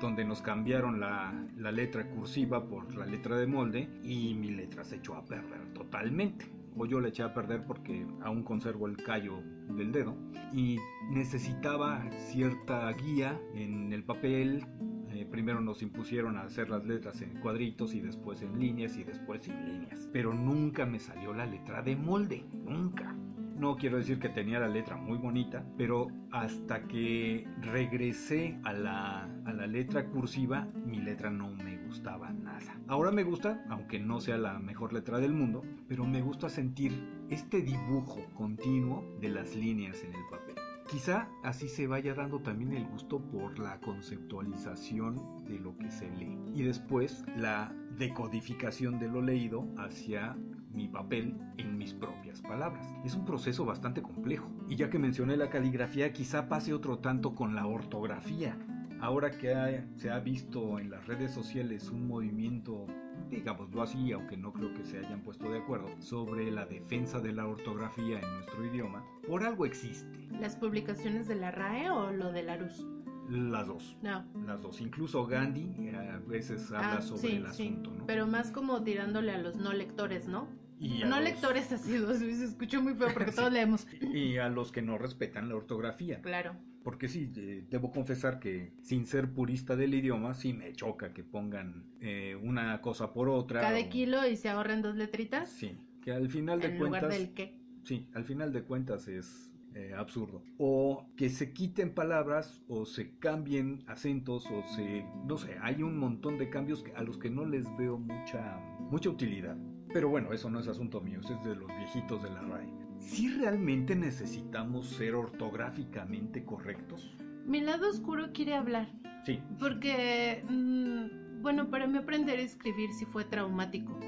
donde 0.00 0.24
nos 0.24 0.42
cambiaron 0.42 1.00
la, 1.00 1.32
letra 1.72 2.08
cursiva 2.08 2.68
por 2.68 2.94
la 2.94 3.06
letra 3.06 3.36
de 3.36 3.46
molde 3.46 3.88
y 4.02 4.34
mi 4.34 4.50
letra 4.50 4.84
se 4.84 4.96
echó 4.96 5.14
a 5.14 5.24
perder 5.24 5.72
totalmente. 5.72 6.46
O 6.76 6.86
yo 6.86 7.00
la 7.00 7.08
eché 7.08 7.24
a 7.24 7.34
perder 7.34 7.64
porque 7.64 8.06
aún 8.22 8.44
conservo 8.44 8.86
el 8.86 8.96
callo 8.96 9.42
del 9.68 9.90
dedo 9.90 10.16
y 10.52 10.78
necesitaba 11.10 12.08
cierta 12.30 12.90
guía 12.92 13.40
en 13.54 13.92
el 13.92 14.04
papel. 14.04 14.64
Eh, 15.10 15.26
primero 15.28 15.60
nos 15.60 15.82
impusieron 15.82 16.36
a 16.36 16.42
hacer 16.42 16.70
las 16.70 16.84
letras 16.84 17.20
en 17.22 17.40
cuadritos 17.40 17.94
y 17.94 18.00
después 18.00 18.42
en 18.42 18.60
líneas 18.60 18.96
y 18.96 19.02
después 19.02 19.42
sin 19.42 19.64
líneas. 19.64 20.08
Pero 20.12 20.32
nunca 20.32 20.86
me 20.86 21.00
salió 21.00 21.34
la 21.34 21.46
letra 21.46 21.82
de 21.82 21.96
molde, 21.96 22.44
nunca. 22.52 23.16
No 23.58 23.76
quiero 23.76 23.96
decir 23.96 24.20
que 24.20 24.28
tenía 24.28 24.60
la 24.60 24.68
letra 24.68 24.96
muy 24.96 25.18
bonita, 25.18 25.64
pero 25.76 26.06
hasta 26.30 26.86
que 26.86 27.44
regresé 27.60 28.56
a 28.62 28.72
la, 28.72 29.24
a 29.24 29.52
la 29.52 29.66
letra 29.66 30.06
cursiva, 30.06 30.68
mi 30.86 31.00
letra 31.00 31.28
no 31.28 31.50
me 31.50 31.76
gustaba 31.78 32.30
nada. 32.30 32.78
Ahora 32.86 33.10
me 33.10 33.24
gusta, 33.24 33.64
aunque 33.68 33.98
no 33.98 34.20
sea 34.20 34.38
la 34.38 34.60
mejor 34.60 34.92
letra 34.92 35.18
del 35.18 35.32
mundo, 35.32 35.64
pero 35.88 36.04
me 36.04 36.22
gusta 36.22 36.48
sentir 36.48 36.92
este 37.30 37.60
dibujo 37.60 38.24
continuo 38.34 39.04
de 39.20 39.30
las 39.30 39.56
líneas 39.56 40.04
en 40.04 40.14
el 40.14 40.24
papel. 40.30 40.54
Quizá 40.88 41.28
así 41.42 41.68
se 41.68 41.88
vaya 41.88 42.14
dando 42.14 42.38
también 42.40 42.72
el 42.72 42.86
gusto 42.86 43.20
por 43.20 43.58
la 43.58 43.80
conceptualización 43.80 45.44
de 45.46 45.58
lo 45.58 45.76
que 45.76 45.90
se 45.90 46.08
lee 46.10 46.38
y 46.54 46.62
después 46.62 47.24
la 47.36 47.74
decodificación 47.98 48.98
de 48.98 49.08
lo 49.08 49.20
leído 49.20 49.68
hacia 49.76 50.36
mi 50.72 50.88
papel 50.88 51.36
en 51.56 51.76
mis 51.78 51.94
propias 51.94 52.40
palabras. 52.40 52.86
Es 53.04 53.14
un 53.14 53.24
proceso 53.24 53.64
bastante 53.64 54.02
complejo. 54.02 54.50
Y 54.68 54.76
ya 54.76 54.90
que 54.90 54.98
mencioné 54.98 55.36
la 55.36 55.50
caligrafía, 55.50 56.12
quizá 56.12 56.48
pase 56.48 56.74
otro 56.74 56.98
tanto 56.98 57.34
con 57.34 57.54
la 57.54 57.66
ortografía. 57.66 58.56
Ahora 59.00 59.30
que 59.30 59.84
se 59.96 60.10
ha 60.10 60.18
visto 60.18 60.78
en 60.78 60.90
las 60.90 61.06
redes 61.06 61.32
sociales 61.32 61.88
un 61.90 62.08
movimiento, 62.08 62.86
digámoslo 63.30 63.82
así, 63.82 64.10
aunque 64.10 64.36
no 64.36 64.52
creo 64.52 64.74
que 64.74 64.84
se 64.84 64.98
hayan 64.98 65.22
puesto 65.22 65.48
de 65.50 65.58
acuerdo, 65.58 65.88
sobre 66.00 66.50
la 66.50 66.66
defensa 66.66 67.20
de 67.20 67.32
la 67.32 67.46
ortografía 67.46 68.18
en 68.18 68.32
nuestro 68.34 68.66
idioma, 68.66 69.04
por 69.26 69.44
algo 69.44 69.66
existe. 69.66 70.26
¿Las 70.40 70.56
publicaciones 70.56 71.28
de 71.28 71.36
la 71.36 71.52
RAE 71.52 71.90
o 71.90 72.10
lo 72.10 72.32
de 72.32 72.42
la 72.42 72.56
Luz? 72.56 72.84
Las 73.28 73.66
dos. 73.66 73.96
No. 74.02 74.24
Las 74.46 74.62
dos. 74.62 74.80
Incluso 74.80 75.26
Gandhi 75.26 75.74
eh, 75.88 75.96
a 75.96 76.18
veces 76.18 76.70
habla 76.72 76.94
Ah, 76.98 77.02
sobre 77.02 77.20
sí, 77.22 77.36
el 77.36 77.52
sí. 77.52 77.68
asunto, 77.68 77.92
¿no? 77.94 78.06
Pero 78.06 78.26
más 78.26 78.50
como 78.50 78.82
tirándole 78.82 79.32
a 79.32 79.38
los 79.38 79.56
no 79.56 79.72
lectores, 79.72 80.28
¿no? 80.28 80.48
Y 80.80 81.02
a 81.02 81.06
No 81.06 81.16
los- 81.16 81.24
lectores 81.24 81.70
asiduos, 81.72 82.18
se 82.18 82.44
escuchó 82.44 82.80
muy 82.80 82.94
feo 82.94 83.08
porque 83.12 83.32
todos 83.32 83.52
leemos. 83.52 83.86
Y 84.00 84.36
a 84.38 84.48
los 84.48 84.72
que 84.72 84.80
no 84.82 84.96
respetan 84.96 85.48
la 85.48 85.56
ortografía. 85.56 86.22
Claro. 86.22 86.54
Porque 86.84 87.08
sí, 87.08 87.30
eh, 87.36 87.66
debo 87.68 87.90
confesar 87.90 88.38
que 88.38 88.72
sin 88.82 89.04
ser 89.04 89.32
purista 89.34 89.76
del 89.76 89.92
idioma, 89.92 90.34
sí 90.34 90.54
me 90.54 90.72
choca 90.72 91.12
que 91.12 91.22
pongan 91.24 91.84
eh, 92.00 92.34
una 92.40 92.80
cosa 92.80 93.12
por 93.12 93.28
otra. 93.28 93.60
Cada 93.60 93.78
o- 93.80 93.88
kilo 93.90 94.26
y 94.26 94.36
se 94.36 94.48
ahorran 94.48 94.80
dos 94.80 94.96
letritas 94.96 95.50
Sí, 95.50 95.76
que 96.00 96.12
al 96.12 96.30
final 96.30 96.60
de 96.60 96.68
en 96.68 96.78
cuentas... 96.78 97.02
lugar 97.02 97.18
del 97.18 97.34
qué. 97.34 97.58
Sí, 97.84 98.06
al 98.14 98.24
final 98.24 98.52
de 98.52 98.62
cuentas 98.62 99.08
es 99.08 99.47
eh, 99.74 99.94
absurdo. 99.96 100.42
O 100.58 101.06
que 101.16 101.30
se 101.30 101.52
quiten 101.52 101.94
palabras 101.94 102.62
o 102.68 102.84
se 102.84 103.18
cambien 103.18 103.84
acentos 103.86 104.46
o 104.46 104.62
se... 104.74 105.04
No 105.26 105.36
sé, 105.36 105.56
hay 105.62 105.82
un 105.82 105.98
montón 105.98 106.38
de 106.38 106.50
cambios 106.50 106.84
a 106.96 107.02
los 107.02 107.18
que 107.18 107.30
no 107.30 107.44
les 107.44 107.64
veo 107.76 107.98
mucha, 107.98 108.58
mucha 108.90 109.10
utilidad. 109.10 109.56
Pero 109.92 110.08
bueno, 110.08 110.32
eso 110.32 110.50
no 110.50 110.60
es 110.60 110.68
asunto 110.68 111.00
mío, 111.00 111.20
eso 111.20 111.34
es 111.34 111.44
de 111.44 111.56
los 111.56 111.68
viejitos 111.68 112.22
de 112.22 112.30
la 112.30 112.42
RAE. 112.42 112.68
Si 112.98 113.28
realmente 113.30 113.94
necesitamos 113.94 114.86
ser 114.88 115.14
ortográficamente 115.14 116.44
correctos? 116.44 117.16
Mi 117.46 117.60
lado 117.60 117.88
oscuro 117.88 118.32
quiere 118.32 118.54
hablar. 118.54 118.88
Sí, 119.24 119.40
Porque, 119.58 120.44
mm, 120.48 121.42
bueno, 121.42 121.70
para 121.70 121.86
mí 121.86 121.98
aprender 121.98 122.38
a 122.38 122.42
escribir 122.42 122.90
sí 122.92 123.04
fue 123.06 123.24
traumático. 123.24 123.98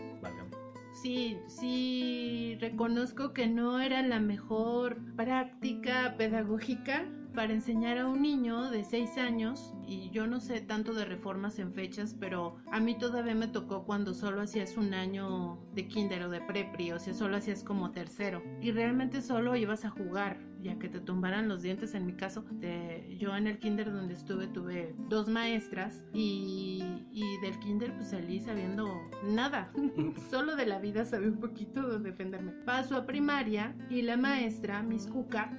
Sí, 0.93 1.39
sí, 1.47 2.57
reconozco 2.61 3.33
que 3.33 3.47
no 3.47 3.81
era 3.81 4.03
la 4.03 4.21
mejor 4.21 4.99
práctica 5.17 6.17
pedagógica 6.19 7.07
para 7.35 7.53
enseñar 7.53 7.97
a 7.99 8.09
un 8.09 8.23
niño 8.23 8.71
de 8.71 8.83
6 8.85 9.17
años, 9.17 9.73
y 9.87 10.11
yo 10.11 10.27
no 10.27 10.41
sé 10.41 10.61
tanto 10.61 10.93
de 10.93 11.05
reformas 11.05 11.61
en 11.61 11.73
fechas, 11.73 12.17
pero 12.19 12.57
a 12.73 12.81
mí 12.81 12.99
todavía 12.99 13.37
me 13.37 13.47
tocó 13.47 13.85
cuando 13.85 14.15
solo 14.15 14.43
hacías 14.43 14.77
un 14.77 14.93
año 14.95 15.61
de 15.73 15.87
kinder 15.87 16.25
o 16.25 16.29
de 16.29 16.41
prepri, 16.41 16.91
o 16.91 16.99
sea, 16.99 17.15
solo 17.15 17.37
hacías 17.37 17.63
como 17.63 17.93
tercero, 17.93 18.43
y 18.61 18.73
realmente 18.73 19.23
solo 19.23 19.55
ibas 19.55 19.85
a 19.85 19.91
jugar, 19.91 20.41
ya 20.63 20.79
que 20.79 20.89
te 20.89 21.01
tumbaran 21.01 21.49
los 21.49 21.63
dientes 21.63 21.95
en 21.95 22.07
mi 22.07 22.13
caso. 22.15 22.45
de- 22.53 23.17
yo 23.19 23.35
en 23.37 23.47
el 23.47 23.59
kinder 23.59 23.93
donde 23.93 24.15
estuve 24.15 24.47
tuve 24.49 24.95
dos 25.09 25.29
maestras, 25.29 26.05
y, 26.13 26.83
y 27.13 27.39
del 27.43 27.59
kinder 27.59 27.95
pues 27.95 28.11
salí 28.11 28.41
sabiendo 28.41 28.87
nada, 29.25 29.73
solo 30.31 30.57
de 30.57 30.67
la 30.67 30.79
vida 30.79 31.05
sabía 31.05 31.29
un 31.29 31.41
poquito 31.41 31.89
de 31.89 31.99
defenderme. 32.11 32.53
Paso 32.65 32.97
a 32.97 33.07
primaria, 33.07 33.75
y 33.89 34.03
la 34.03 34.17
maestra, 34.17 34.83
Miss 34.83 35.07
Cuca, 35.07 35.51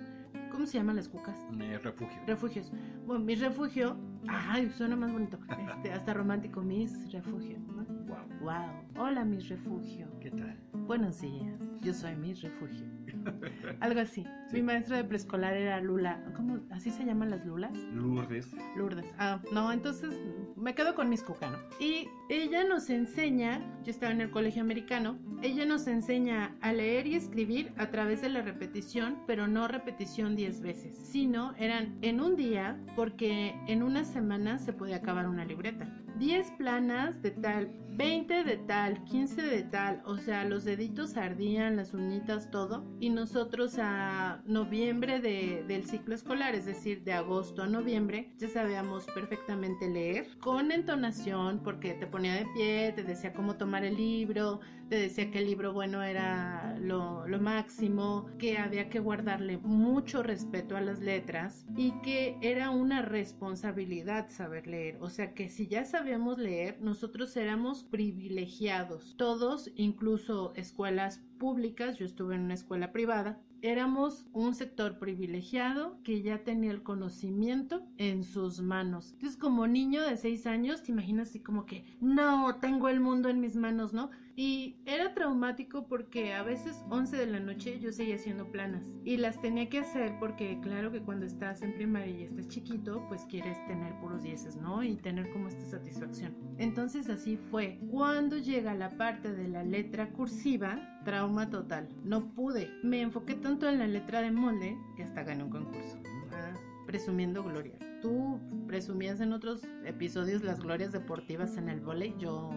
¿Cómo 0.52 0.66
se 0.66 0.78
llaman 0.78 0.98
las 0.98 1.08
cucas? 1.08 1.40
Eh, 1.62 1.80
refugio. 1.82 2.18
Refugios. 2.28 2.72
Bueno, 3.06 3.24
mi 3.24 3.36
refugio. 3.36 3.96
Ay, 4.28 4.70
suena 4.70 4.98
más 4.98 5.12
bonito. 5.14 5.40
Este, 5.78 5.94
hasta 5.94 6.14
romántico. 6.14 6.62
Mis 6.62 7.10
refugio. 7.14 7.58
¿no? 7.60 7.86
Wow. 8.06 8.18
Wow. 8.42 9.02
Hola, 9.06 9.24
mis 9.24 9.48
refugio. 9.48 10.08
¿Qué 10.20 10.30
tal? 10.30 10.58
Buenos 10.92 11.22
días. 11.22 11.58
Yo 11.80 11.94
soy 11.94 12.18
mis 12.18 12.42
refugio. 12.42 12.86
Algo 13.80 14.02
así. 14.02 14.26
Sí. 14.50 14.58
Mi 14.58 14.62
maestra 14.62 14.98
de 14.98 15.06
preescolar 15.06 15.54
era 15.54 15.80
Lula. 15.80 16.22
¿Cómo? 16.36 16.60
¿Así 16.70 16.92
se 16.92 17.06
llaman 17.06 17.30
las 17.30 17.46
Lulas? 17.46 17.72
Lourdes. 17.94 18.54
Lourdes. 18.76 19.06
Ah, 19.18 19.42
no, 19.54 19.72
entonces 19.72 20.14
me 20.58 20.76
quedo 20.76 20.94
con 20.94 21.08
mis 21.08 21.24
cuca, 21.24 21.50
¿no? 21.50 21.58
Y 21.80 22.10
ella 22.28 22.66
nos 22.66 22.90
enseña, 22.90 23.62
yo 23.86 23.92
estaba 23.92 24.12
en 24.12 24.20
el 24.20 24.32
colegio 24.32 24.62
americano, 24.64 25.18
ella 25.42 25.66
nos 25.66 25.88
enseña 25.88 26.58
a 26.60 26.74
leer 26.74 27.08
y 27.08 27.16
escribir 27.16 27.72
a 27.78 27.90
través 27.90 28.22
de 28.22 28.28
la 28.28 28.42
repetición, 28.42 29.20
pero 29.28 29.48
no 29.48 29.70
repetición 29.70 30.36
10 30.36 30.60
veces, 30.60 30.98
sino 30.98 31.56
eran 31.56 31.98
en 32.02 32.20
un 32.20 32.36
día, 32.36 32.78
porque 32.98 33.56
en 33.70 33.82
una 33.82 34.04
semana 34.04 34.60
se 34.60 34.74
podía 34.74 34.98
acabar 34.98 35.30
una 35.30 35.46
libreta. 35.46 35.88
10 36.22 36.52
planas 36.52 37.20
de 37.24 37.32
tal, 37.32 37.72
20 37.90 38.44
de 38.44 38.58
tal, 38.58 39.04
15 39.06 39.42
de 39.42 39.64
tal, 39.64 40.04
o 40.06 40.18
sea, 40.18 40.46
los 40.46 40.64
deditos 40.64 41.18
ardían, 41.18 41.78
las 41.78 41.96
uñitas, 41.96 42.52
todo. 42.52 42.86
y 43.00 43.10
nosotros 43.10 43.80
a 43.80 44.44
noviembre 44.46 45.20
de, 45.20 45.66
del 45.68 45.84
ciclo 45.84 46.14
escolar, 46.14 46.54
es 46.54 46.68
decir, 46.68 47.04
de 47.04 47.14
agosto 47.14 47.64
a 47.64 47.68
noviembre, 47.68 48.36
ya 48.38 48.50
sabíamos 48.50 49.08
perfectamente 49.16 49.90
leer 49.90 50.28
con 50.38 50.72
entonación 50.72 51.64
porque 51.64 51.96
te 51.96 52.06
ponía 52.06 52.36
de 52.36 52.46
pie, 52.54 52.94
te 52.96 53.04
decía 53.04 53.34
cómo 53.34 53.56
tomar 53.56 53.84
el 53.84 53.98
libro, 53.98 54.60
te 54.92 54.98
decía 54.98 55.32
que 55.32 55.40
el 55.40 55.46
libro 55.46 55.72
bueno 55.72 56.04
era 56.04 56.78
lo, 56.82 57.26
máximo, 57.40 58.30
que 58.38 58.58
había 58.58 58.90
que 58.90 59.00
guardarle 59.00 59.58
mucho 59.58 60.22
respeto 60.22 60.76
a 60.76 60.82
las 60.82 61.00
letras 61.00 61.66
y 61.78 61.94
que 62.02 62.38
era 62.42 62.72
una 62.72 63.02
responsabilidad 63.02 64.30
saber 64.30 64.68
leer. 64.68 64.98
O 65.00 65.10
sea 65.10 65.34
que 65.34 65.48
si 65.48 65.68
ya 65.68 65.86
sabíamos 65.86 66.40
leer, 66.40 66.82
nosotros 66.82 67.38
éramos 67.38 67.86
privilegiados. 67.86 69.16
Todos, 69.16 69.72
incluso 69.78 70.52
escuelas 70.58 71.22
públicas, 71.40 71.98
yo 71.98 72.06
estuve 72.06 72.36
en 72.36 72.42
una 72.42 72.56
escuela 72.56 72.92
privada, 72.92 73.40
éramos 73.62 74.26
un 74.34 74.56
sector 74.56 74.98
privilegiado 74.98 76.00
que 76.04 76.22
ya 76.22 76.44
tenía 76.44 76.72
el 76.72 76.84
conocimiento 76.84 77.86
en 77.98 78.24
sus 78.24 78.62
manos. 78.62 79.12
Entonces, 79.14 79.40
como 79.40 79.68
niño 79.68 80.02
de 80.02 80.18
seis 80.18 80.48
años, 80.48 80.84
te 80.84 80.92
imaginas 80.92 81.30
así 81.30 81.40
como 81.40 81.66
que, 81.66 81.86
no, 82.02 82.56
tengo 82.60 82.90
el 82.90 83.00
mundo 83.00 83.30
en 83.30 83.40
mis 83.40 83.56
manos, 83.56 83.94
¿no? 83.94 84.10
Y 84.44 84.82
era 84.88 85.14
traumático 85.14 85.86
porque 85.88 86.34
a 86.34 86.42
veces 86.42 86.84
11 86.90 87.16
de 87.16 87.28
la 87.28 87.40
noche 87.40 87.80
yo 87.80 87.92
seguía 87.92 88.16
haciendo 88.16 88.52
planas 88.52 88.92
y 89.06 89.18
las 89.18 89.40
tenía 89.40 89.70
que 89.70 89.78
hacer 89.78 90.18
porque 90.20 90.60
claro 90.64 90.92
que 90.92 91.00
cuando 91.00 91.28
estás 91.28 91.62
en 91.62 91.76
primaria 91.76 92.22
y 92.22 92.24
estás 92.24 92.48
chiquito, 92.48 93.06
pues 93.08 93.24
quieres 93.26 93.64
tener 93.68 93.94
puros 94.00 94.24
dieces, 94.24 94.56
¿no? 94.56 94.82
Y 94.82 94.96
tener 94.96 95.32
como 95.32 95.48
esta 95.48 95.64
satisfacción. 95.68 96.36
Entonces 96.58 97.08
así 97.08 97.38
fue. 97.52 97.78
Cuando 97.92 98.36
llega 98.36 98.74
la 98.74 98.90
parte 98.98 99.32
de 99.32 99.48
la 99.48 99.64
letra 99.64 100.10
cursiva, 100.10 101.00
trauma 101.06 101.52
total. 101.52 101.88
No 102.04 102.34
pude. 102.34 102.72
Me 102.82 103.02
enfoqué 103.02 103.36
tanto 103.36 103.70
en 103.70 103.78
la 103.78 103.86
letra 103.86 104.24
de 104.24 104.32
molde 104.32 104.76
que 104.98 105.04
hasta 105.04 105.22
gané 105.22 105.44
un 105.44 105.52
concurso. 105.52 106.02
Ah, 106.32 106.54
presumiendo 106.88 107.44
gloria. 107.44 107.91
Tú 108.02 108.40
presumías 108.68 109.22
en 109.22 109.34
otros 109.34 109.62
episodios 109.86 110.44
las 110.44 110.60
glorias 110.60 110.92
deportivas 110.92 111.58
en 111.58 111.70
el 111.70 111.82
volei. 111.82 112.16
Yo 112.18 112.50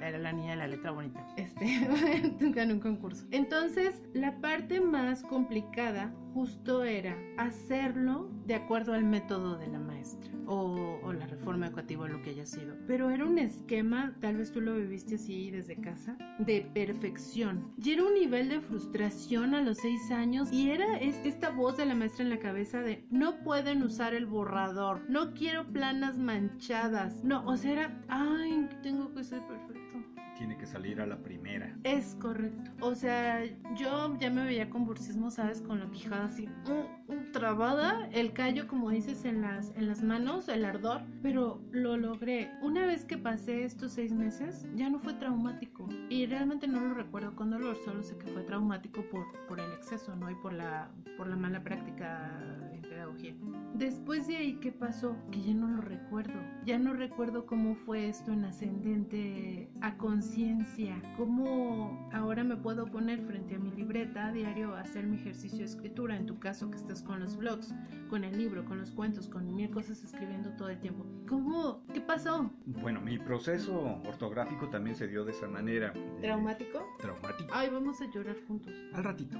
era 0.00 0.18
la 0.18 0.32
niña 0.32 0.52
de 0.52 0.56
la 0.56 0.68
letra 0.68 0.90
bonita. 0.90 1.26
Este, 1.36 1.66
gané 2.50 2.74
un 2.74 2.80
concurso. 2.80 3.26
Entonces, 3.30 4.02
la 4.12 4.40
parte 4.40 4.80
más 4.80 5.22
complicada 5.22 6.12
justo 6.34 6.84
era 6.84 7.16
hacerlo 7.36 8.30
de 8.46 8.54
acuerdo 8.54 8.92
al 8.92 9.04
método 9.04 9.56
de 9.58 9.66
la 9.66 9.78
maestra 9.78 10.30
o, 10.46 10.98
o 11.02 11.12
la 11.12 11.26
reforma 11.26 11.66
educativa 11.66 12.04
o 12.04 12.08
lo 12.08 12.22
que 12.22 12.30
haya 12.30 12.46
sido. 12.46 12.76
Pero 12.86 13.10
era 13.10 13.24
un 13.24 13.38
esquema, 13.38 14.16
tal 14.20 14.36
vez 14.36 14.52
tú 14.52 14.60
lo 14.60 14.76
viviste 14.76 15.16
así 15.16 15.50
desde 15.50 15.76
casa, 15.76 16.16
de 16.38 16.70
perfección. 16.74 17.72
Y 17.82 17.92
era 17.92 18.04
un 18.04 18.14
nivel 18.14 18.48
de 18.48 18.60
frustración 18.60 19.54
a 19.54 19.62
los 19.62 19.78
seis 19.78 20.10
años 20.10 20.52
y 20.52 20.70
era 20.70 20.98
esta 20.98 21.50
voz 21.50 21.76
de 21.76 21.86
la 21.86 21.94
maestra 21.94 22.24
en 22.24 22.30
la 22.30 22.38
cabeza 22.38 22.80
de 22.80 23.04
no 23.10 23.42
pueden 23.42 23.82
usar 23.82 24.14
el 24.14 24.26
no 25.08 25.32
quiero 25.34 25.64
planas 25.66 26.18
manchadas. 26.18 27.24
No, 27.24 27.46
o 27.46 27.56
sea, 27.56 27.72
era, 27.72 28.04
ay, 28.08 28.68
tengo 28.82 29.12
que 29.14 29.24
ser 29.24 29.40
perfecto 29.46 29.77
tiene 30.38 30.56
que 30.56 30.66
salir 30.66 31.00
a 31.00 31.06
la 31.06 31.18
primera. 31.18 31.76
Es 31.82 32.16
correcto. 32.20 32.70
O 32.80 32.94
sea, 32.94 33.44
yo 33.74 34.16
ya 34.18 34.30
me 34.30 34.44
veía 34.44 34.70
con 34.70 34.86
bursismo, 34.86 35.30
¿sabes? 35.30 35.60
Con 35.60 35.80
la 35.80 35.90
quijada 35.90 36.26
así 36.26 36.48
uh, 36.68 37.12
uh, 37.12 37.32
trabada, 37.32 38.08
el 38.12 38.32
callo, 38.32 38.68
como 38.68 38.90
dices, 38.90 39.24
en 39.24 39.42
las, 39.42 39.72
en 39.76 39.88
las 39.88 40.02
manos, 40.02 40.48
el 40.48 40.64
ardor, 40.64 41.02
pero 41.22 41.60
lo 41.72 41.96
logré. 41.96 42.50
Una 42.62 42.86
vez 42.86 43.04
que 43.04 43.18
pasé 43.18 43.64
estos 43.64 43.92
seis 43.92 44.12
meses, 44.12 44.66
ya 44.76 44.88
no 44.88 45.00
fue 45.00 45.14
traumático. 45.14 45.88
Y 46.08 46.26
realmente 46.26 46.68
no 46.68 46.80
lo 46.80 46.94
recuerdo 46.94 47.34
con 47.34 47.50
dolor, 47.50 47.76
solo 47.84 48.02
sé 48.02 48.16
que 48.16 48.26
fue 48.28 48.42
traumático 48.42 49.02
por, 49.10 49.26
por 49.48 49.58
el 49.58 49.72
exceso, 49.72 50.14
¿no? 50.14 50.30
Y 50.30 50.34
por 50.36 50.52
la, 50.52 50.90
por 51.16 51.26
la 51.26 51.36
mala 51.36 51.62
práctica 51.64 52.30
en 52.72 52.82
pedagogía. 52.82 53.34
Después 53.74 54.28
de 54.28 54.36
ahí, 54.36 54.54
¿qué 54.60 54.70
pasó? 54.70 55.16
Que 55.32 55.42
ya 55.42 55.54
no 55.54 55.66
lo 55.66 55.82
recuerdo. 55.82 56.40
Ya 56.64 56.78
no 56.78 56.94
recuerdo 56.94 57.44
cómo 57.44 57.74
fue 57.74 58.08
esto 58.08 58.32
en 58.32 58.44
ascendente 58.44 59.68
a 59.80 59.96
conciencia. 59.96 60.27
Cómo 61.16 62.08
ahora 62.12 62.44
me 62.44 62.56
puedo 62.56 62.86
poner 62.86 63.20
frente 63.22 63.56
a 63.56 63.58
mi 63.58 63.70
libreta 63.72 64.26
a 64.26 64.32
diario 64.32 64.74
a 64.74 64.80
hacer 64.80 65.06
mi 65.06 65.16
ejercicio 65.16 65.58
de 65.58 65.64
escritura. 65.64 66.16
En 66.16 66.26
tu 66.26 66.38
caso, 66.38 66.70
que 66.70 66.76
estás 66.76 67.02
con 67.02 67.20
los 67.20 67.36
blogs, 67.36 67.74
con 68.08 68.24
el 68.24 68.36
libro, 68.38 68.64
con 68.64 68.78
los 68.78 68.92
cuentos, 68.92 69.28
con 69.28 69.54
mil 69.54 69.70
cosas 69.70 70.02
escribiendo 70.04 70.50
todo 70.52 70.68
el 70.68 70.78
tiempo. 70.78 71.04
¿Cómo? 71.28 71.82
¿Qué 71.92 72.00
pasó? 72.00 72.50
Bueno, 72.66 73.00
mi 73.00 73.18
proceso 73.18 74.00
ortográfico 74.06 74.68
también 74.68 74.94
se 74.96 75.08
dio 75.08 75.24
de 75.24 75.32
esa 75.32 75.48
manera. 75.48 75.92
¿Traumático? 76.20 76.86
Traumático. 76.98 77.50
Ay, 77.52 77.70
vamos 77.70 78.00
a 78.00 78.10
llorar 78.10 78.36
juntos. 78.46 78.72
Al 78.94 79.04
ratito. 79.04 79.36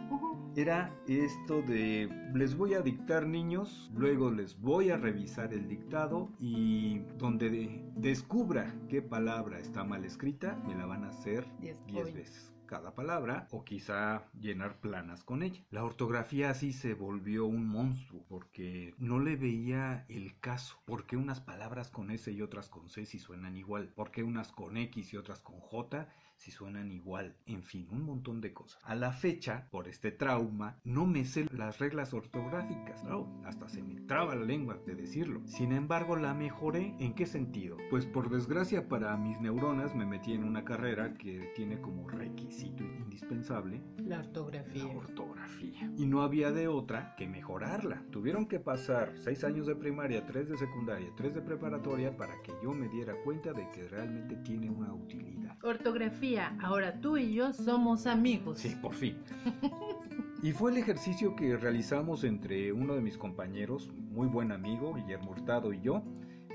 Era 0.56 0.92
esto 1.06 1.62
de 1.62 2.08
les 2.34 2.56
voy 2.56 2.74
a 2.74 2.80
dictar 2.80 3.26
niños, 3.26 3.90
luego 3.94 4.30
les 4.30 4.60
voy 4.60 4.90
a 4.90 4.96
revisar 4.96 5.52
el 5.52 5.68
dictado 5.68 6.30
y 6.40 6.98
donde 7.16 7.50
de, 7.50 7.84
descubra 7.96 8.74
qué 8.88 9.00
palabra 9.00 9.58
está 9.58 9.84
mal 9.84 10.04
escrita, 10.04 10.56
me 10.66 10.74
la 10.78 10.86
van 10.86 11.02
a 11.02 11.08
hacer 11.08 11.44
10 11.58 11.84
veces 12.14 12.52
cada 12.66 12.94
palabra 12.94 13.48
o 13.50 13.64
quizá 13.64 14.30
llenar 14.38 14.78
planas 14.80 15.24
con 15.24 15.42
ella. 15.42 15.60
La 15.70 15.82
ortografía 15.82 16.50
así 16.50 16.72
se 16.72 16.94
volvió 16.94 17.46
un 17.46 17.66
monstruo 17.66 18.24
porque 18.28 18.94
no 18.98 19.18
le 19.18 19.34
veía 19.34 20.04
el 20.08 20.38
caso. 20.38 20.78
¿Por 20.84 21.04
qué 21.04 21.16
unas 21.16 21.40
palabras 21.40 21.90
con 21.90 22.12
S 22.12 22.30
y 22.30 22.42
otras 22.42 22.68
con 22.68 22.90
C 22.90 23.06
si 23.06 23.18
suenan 23.18 23.56
igual? 23.56 23.88
¿Por 23.88 24.12
qué 24.12 24.22
unas 24.22 24.52
con 24.52 24.76
X 24.76 25.14
y 25.14 25.16
otras 25.16 25.40
con 25.40 25.58
J 25.58 26.08
si 26.38 26.52
suenan 26.52 26.90
igual, 26.92 27.34
en 27.46 27.62
fin, 27.62 27.88
un 27.90 28.04
montón 28.04 28.40
de 28.40 28.52
cosas. 28.52 28.80
A 28.84 28.94
la 28.94 29.12
fecha, 29.12 29.66
por 29.70 29.88
este 29.88 30.12
trauma, 30.12 30.78
no 30.84 31.04
me 31.04 31.24
sé 31.24 31.46
las 31.52 31.78
reglas 31.78 32.14
ortográficas, 32.14 33.02
no, 33.04 33.42
hasta 33.44 33.68
se 33.68 33.82
me 33.82 34.00
traba 34.02 34.36
la 34.36 34.44
lengua 34.44 34.78
de 34.86 34.94
decirlo. 34.94 35.42
Sin 35.46 35.72
embargo, 35.72 36.16
la 36.16 36.34
mejoré, 36.34 36.94
¿en 37.00 37.14
qué 37.14 37.26
sentido? 37.26 37.76
Pues 37.90 38.06
por 38.06 38.30
desgracia 38.30 38.88
para 38.88 39.16
mis 39.16 39.40
neuronas 39.40 39.94
me 39.94 40.06
metí 40.06 40.32
en 40.32 40.44
una 40.44 40.64
carrera 40.64 41.14
que 41.14 41.52
tiene 41.56 41.80
como 41.80 42.08
requisito 42.08 42.84
indispensable 42.84 43.82
la 43.98 44.20
ortografía. 44.20 44.84
La 44.84 44.90
ortografía. 44.90 45.92
Y 45.96 46.06
no 46.06 46.22
había 46.22 46.52
de 46.52 46.68
otra 46.68 47.16
que 47.16 47.26
mejorarla. 47.26 48.04
Tuvieron 48.10 48.46
que 48.46 48.60
pasar 48.60 49.12
seis 49.16 49.42
años 49.42 49.66
de 49.66 49.74
primaria, 49.74 50.24
tres 50.24 50.48
de 50.48 50.56
secundaria, 50.56 51.12
tres 51.16 51.34
de 51.34 51.42
preparatoria 51.42 52.16
para 52.16 52.40
que 52.42 52.52
yo 52.62 52.72
me 52.72 52.88
diera 52.88 53.14
cuenta 53.24 53.52
de 53.52 53.68
que 53.70 53.88
realmente 53.88 54.36
tiene 54.36 54.70
una 54.70 54.94
utilidad. 54.94 55.56
Ortografía 55.62 56.27
ahora 56.36 57.00
tú 57.00 57.16
y 57.16 57.34
yo 57.34 57.52
somos 57.52 58.06
amigos. 58.06 58.58
Sí, 58.58 58.76
por 58.80 58.94
fin. 58.94 59.16
Y 60.40 60.52
fue 60.52 60.70
el 60.70 60.76
ejercicio 60.76 61.34
que 61.34 61.56
realizamos 61.56 62.22
entre 62.22 62.72
uno 62.72 62.94
de 62.94 63.00
mis 63.00 63.18
compañeros, 63.18 63.90
muy 64.12 64.28
buen 64.28 64.52
amigo, 64.52 64.94
Guillermo 64.94 65.32
Hurtado 65.32 65.72
y 65.72 65.80
yo, 65.80 66.04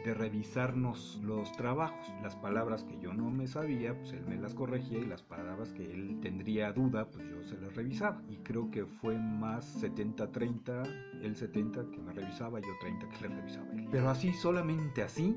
de 0.06 0.14
revisarnos 0.14 1.20
los 1.22 1.52
trabajos. 1.52 2.14
Las 2.22 2.34
palabras 2.38 2.86
que 2.86 2.98
yo 3.00 3.14
no 3.14 3.30
me 3.30 3.46
sabía, 3.46 3.98
pues 3.98 4.14
él 4.14 4.26
me 4.26 4.38
las 4.38 4.54
corregía 4.54 5.00
y 5.00 5.06
las 5.06 5.22
palabras 5.22 5.74
que 5.74 5.92
él 5.92 6.18
tendría 6.22 6.72
duda, 6.72 7.10
pues 7.10 7.26
yo 7.30 7.44
se 7.44 7.58
las 7.58 7.76
revisaba. 7.76 8.22
Y 8.30 8.38
creo 8.38 8.72
que 8.72 8.86
fue 8.86 9.18
más 9.18 9.84
70-30, 9.84 11.22
él 11.22 11.36
70 11.36 11.92
que 11.92 11.98
me 12.00 12.14
revisaba, 12.14 12.62
yo 12.62 12.70
30 12.80 13.10
que 13.10 13.28
le 13.28 13.36
revisaba. 13.36 13.68
Pero 13.92 14.10
así, 14.10 14.32
solamente 14.32 15.04
así, 15.04 15.36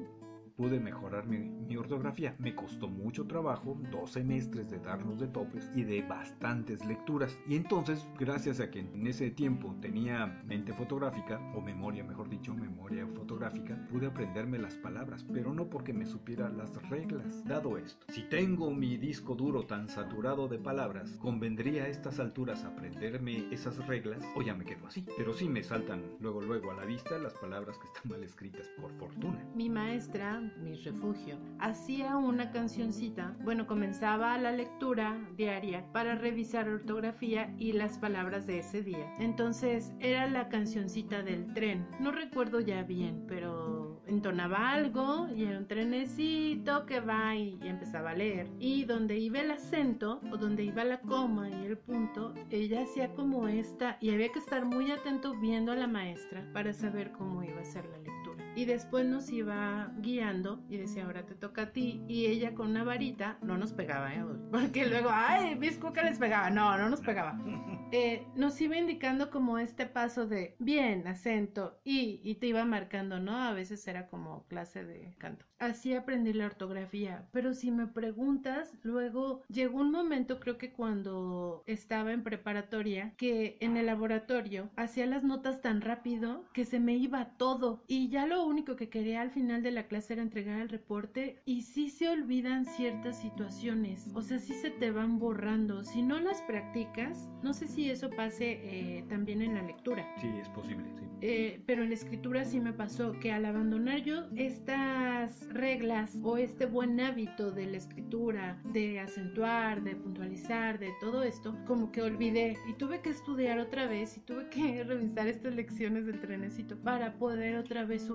pude 0.57 0.81
mejorar 0.81 1.27
mi, 1.27 1.77
ortografía. 1.77 2.35
Me 2.39 2.55
costó 2.55 2.89
mucho 2.89 3.27
trabajo, 3.27 3.79
dos 3.91 4.13
semestres 4.13 4.71
de 4.71 4.79
darnos 4.79 5.21
de 5.21 5.29
topes 5.29 5.71
y 5.75 5.85
de 5.85 6.01
bastantes 6.03 6.85
lecturas. 6.87 7.39
Y 7.47 7.57
entonces, 7.57 8.09
gracias 8.19 8.61
a 8.61 8.71
que 8.71 8.81
en 8.81 9.07
ese 9.07 9.31
tiempo 9.31 9.77
tenía 9.83 10.43
mente 10.47 10.73
fotográfica, 10.73 11.39
o 11.55 11.61
memoria, 11.61 12.03
mejor 12.03 12.31
dicho, 12.31 12.55
memoria 12.55 13.07
fotográfica, 13.07 13.77
pude 13.91 14.07
aprenderme 14.07 14.59
las 14.59 14.75
palabras, 14.77 15.25
pero 15.33 15.53
no 15.53 15.69
porque 15.69 15.93
me 15.93 16.07
supiera 16.07 16.49
las 16.49 16.73
reglas. 16.89 17.45
Dado 17.45 17.77
esto, 17.77 18.07
si 18.09 18.23
tengo 18.23 18.71
mi 18.71 18.97
disco 18.97 19.35
duro 19.35 19.67
tan 19.67 19.89
saturado 19.91 20.49
de 20.49 20.59
palabras, 20.59 21.11
¿convendría 21.21 21.85
a 21.85 21.89
estas 21.89 22.19
alturas 22.21 22.65
aprenderme 22.65 23.53
esas 23.53 23.87
reglas 23.87 24.25
o 24.35 24.43
ya 24.43 24.55
me 24.55 24.65
quedo 24.65 24.87
así? 24.87 25.05
Pero 25.19 25.35
sí 25.35 25.49
me 25.49 25.63
saltan 25.63 26.03
luego 26.21 26.41
luego 26.41 26.71
a 26.71 26.75
la 26.75 26.85
vista 26.87 27.19
las 27.19 27.35
palabras 27.35 27.77
que 27.79 27.87
están 27.87 28.11
mal 28.11 28.23
escritas 28.25 28.69
por 28.81 28.93
fortuna. 28.93 29.45
Mi 29.55 29.69
maestra 29.69 30.46
mi 30.63 30.75
refugio. 30.77 31.39
Hacía 31.59 32.17
una 32.17 32.51
cancioncita, 32.51 33.37
bueno, 33.43 33.67
comenzaba 33.67 34.37
la 34.39 34.53
lectura 34.53 35.19
diaria 35.37 35.85
para 35.93 36.15
revisar 36.15 36.69
ortografía 36.69 37.55
y 37.59 37.73
las 37.73 37.99
palabras 37.99 38.47
de 38.47 38.59
ese 38.59 38.83
día. 38.83 39.13
Entonces 39.19 39.93
era 40.01 40.27
la 40.27 40.49
cancioncita 40.49 41.23
del 41.23 41.53
tren. 41.55 41.87
No 42.01 42.13
recuerdo 42.13 42.61
ya 42.61 42.83
bien, 42.83 43.25
pero 43.27 44.03
entonaba 44.07 44.71
algo 44.71 45.29
y 45.35 45.45
era 45.45 45.59
un 45.59 45.67
trenecito 45.67 46.87
que 46.87 47.01
va 47.01 47.35
y, 47.35 47.59
empezaba 47.63 48.11
a 48.11 48.15
leer. 48.15 48.49
Y 48.59 48.85
donde 48.85 49.19
iba 49.19 49.41
el 49.41 49.51
acento 49.51 50.21
o 50.33 50.37
donde 50.37 50.65
iba 50.65 50.85
la 50.85 51.01
coma 51.01 51.51
y 51.51 51.67
el 51.67 51.79
punto, 51.79 52.35
ella 52.51 52.83
hacía 52.83 53.13
como 53.15 53.49
esta 53.49 53.99
y 54.01 54.11
había 54.11 54.31
que 54.31 54.39
estar 54.39 54.65
muy 54.65 54.91
atento 54.91 55.35
viendo 55.35 55.73
a 55.73 55.77
la 55.77 55.87
maestra 55.87 56.49
para 56.53 56.73
saber 56.73 57.13
cómo 57.13 57.43
iba 57.43 57.61
a 57.61 57.65
ser 57.65 57.85
la 57.87 57.99
lectura 57.99 58.16
y 58.57 58.65
después 58.65 59.05
nos 59.05 59.31
iba 59.31 59.93
guiando 59.99 60.65
y 60.71 60.79
decía, 60.79 61.05
ahora 61.05 61.27
te 61.27 61.35
toca 61.35 61.63
a 61.63 61.73
ti. 61.73 62.03
Y 62.09 62.27
ella 62.27 62.55
con 62.55 62.71
una 62.71 62.85
varita 62.85 63.39
no 63.43 63.59
nos 63.59 63.73
pegaba, 63.73 64.15
¿eh? 64.15 64.25
porque 64.51 64.87
luego, 64.87 65.11
ay, 65.13 65.55
Bisco 65.57 65.93
que 65.93 66.03
les 66.03 66.19
pegaba. 66.19 66.49
No, 66.51 66.77
no 66.79 66.89
nos 66.89 67.03
pegaba. 67.03 67.39
eh, 67.93 68.27
nos 68.35 68.61
iba 68.61 68.77
indicando 68.77 69.31
como 69.31 69.59
este 69.59 69.87
paso 69.87 70.27
de 70.27 70.57
bien, 70.59 71.07
acento 71.07 71.79
y, 71.85 72.21
y 72.25 72.37
te 72.37 72.47
iba 72.47 72.65
marcando, 72.65 73.21
¿no? 73.21 73.37
A 73.37 73.53
veces 73.53 73.87
era 73.87 74.09
como 74.09 74.47
clase 74.49 74.85
de 74.85 75.15
canto. 75.19 75.45
Así 75.59 75.95
aprendí 75.95 76.35
la 76.35 76.47
ortografía, 76.47 77.27
pero 77.33 77.55
si 77.55 77.71
me 77.71 77.87
preguntas, 77.87 78.75
luego 78.83 79.43
llegó 79.49 79.81
un 79.81 79.91
momento, 79.91 80.39
creo 80.39 80.59
que 80.59 80.73
cuando 80.73 81.63
estaba 81.67 82.13
en 82.13 82.23
preparatoria, 82.23 83.15
que 83.17 83.57
en 83.61 83.79
el 83.79 83.87
laboratorio 83.87 84.71
hacía 84.77 85.07
las 85.07 85.25
notas 85.25 85.63
tan 85.63 85.81
rápido 85.81 86.45
que 86.53 86.67
se 86.67 86.79
me 86.79 86.97
iba 86.97 87.37
todo 87.39 87.83
y 87.87 88.11
ya 88.11 88.27
lo 88.27 88.46
único 88.47 88.77
que 88.77 88.89
quería 88.89 89.21
al 89.21 89.31
final 89.31 89.63
de 89.63 89.71
la 89.71 89.87
clase 89.87 90.15
era 90.15 90.23
entregar 90.23 90.61
el 90.61 90.69
reporte 90.69 91.41
y 91.45 91.63
sí 91.63 91.91
se 91.91 92.09
olvidan 92.09 92.65
ciertas 92.65 93.21
situaciones, 93.21 94.09
o 94.15 94.23
sea, 94.23 94.39
sí 94.39 94.55
se 94.55 94.71
te 94.71 94.91
van 94.91 95.19
borrando. 95.19 95.85
Si 95.85 96.03
no 96.03 96.21
las 96.21 96.41
practicas, 96.43 97.29
no 97.43 97.53
sé 97.53 97.69
si 97.69 97.91
eso 97.91 98.11
pase 98.11 98.61
eh, 98.63 99.05
también 99.09 99.43
en 99.43 99.55
la 99.55 99.63
lectura. 99.63 100.07
Sí, 100.21 100.29
es 100.41 100.49
posible, 100.51 100.85
sí. 100.95 101.07
Eh, 101.23 101.63
pero 101.67 101.83
en 101.83 101.89
la 101.89 101.95
escritura 101.95 102.45
sí 102.45 102.61
me 102.61 102.75
pasó 102.75 103.13
que 103.19 103.33
al 103.33 103.47
abandonar 103.47 104.03
yo 104.03 104.27
estas 104.37 105.49
reglas 105.49 106.19
o 106.23 106.37
este 106.37 106.67
buen 106.67 107.01
hábito 107.01 107.51
de 107.51 107.67
la 107.67 107.79
escritura, 107.79 108.61
de 108.73 109.01
acentuar, 109.01 109.83
de 109.83 109.97
puntualizar, 109.97 110.79
de 110.79 110.93
todo 111.01 111.23
esto, 111.23 111.57
como 111.67 111.91
que 111.91 112.03
olvidé 112.03 112.59
y 112.69 112.75
tuve 112.75 113.01
que 113.01 113.11
estudiar 113.11 113.59
otra 113.59 113.87
vez 113.87 114.17
y 114.19 114.21
tuve 114.21 114.49
que 114.51 114.85
revisar 114.85 115.27
estas 115.27 115.55
lecciones 115.55 116.05
del 116.07 116.21
trenecito 116.21 116.77
para 116.77 117.15
poder 117.15 117.57
otra 117.57 117.85
vez 117.85 118.11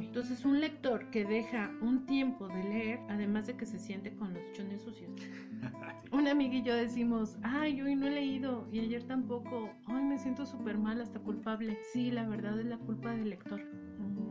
Entonces 0.00 0.44
un 0.44 0.60
lector 0.60 1.10
que 1.10 1.24
deja 1.24 1.70
un 1.80 2.06
tiempo 2.06 2.46
de 2.48 2.62
leer, 2.62 3.00
además 3.08 3.46
de 3.46 3.56
que 3.56 3.66
se 3.66 3.78
siente 3.78 4.14
con 4.14 4.32
los 4.32 4.52
chones 4.52 4.82
sucios. 4.82 5.10
Una 6.12 6.30
amiga 6.30 6.54
y 6.54 6.62
yo 6.62 6.74
decimos, 6.74 7.36
ay, 7.42 7.80
hoy 7.80 7.96
no 7.96 8.06
he 8.06 8.10
leído 8.10 8.68
y 8.70 8.80
ayer 8.80 9.02
tampoco, 9.04 9.70
ay, 9.86 10.04
me 10.04 10.18
siento 10.18 10.46
súper 10.46 10.78
mal, 10.78 11.00
hasta 11.00 11.18
culpable. 11.18 11.78
Sí, 11.92 12.10
la 12.10 12.28
verdad 12.28 12.58
es 12.60 12.66
la 12.66 12.78
culpa 12.78 13.10
del 13.10 13.30
lector. 13.30 13.60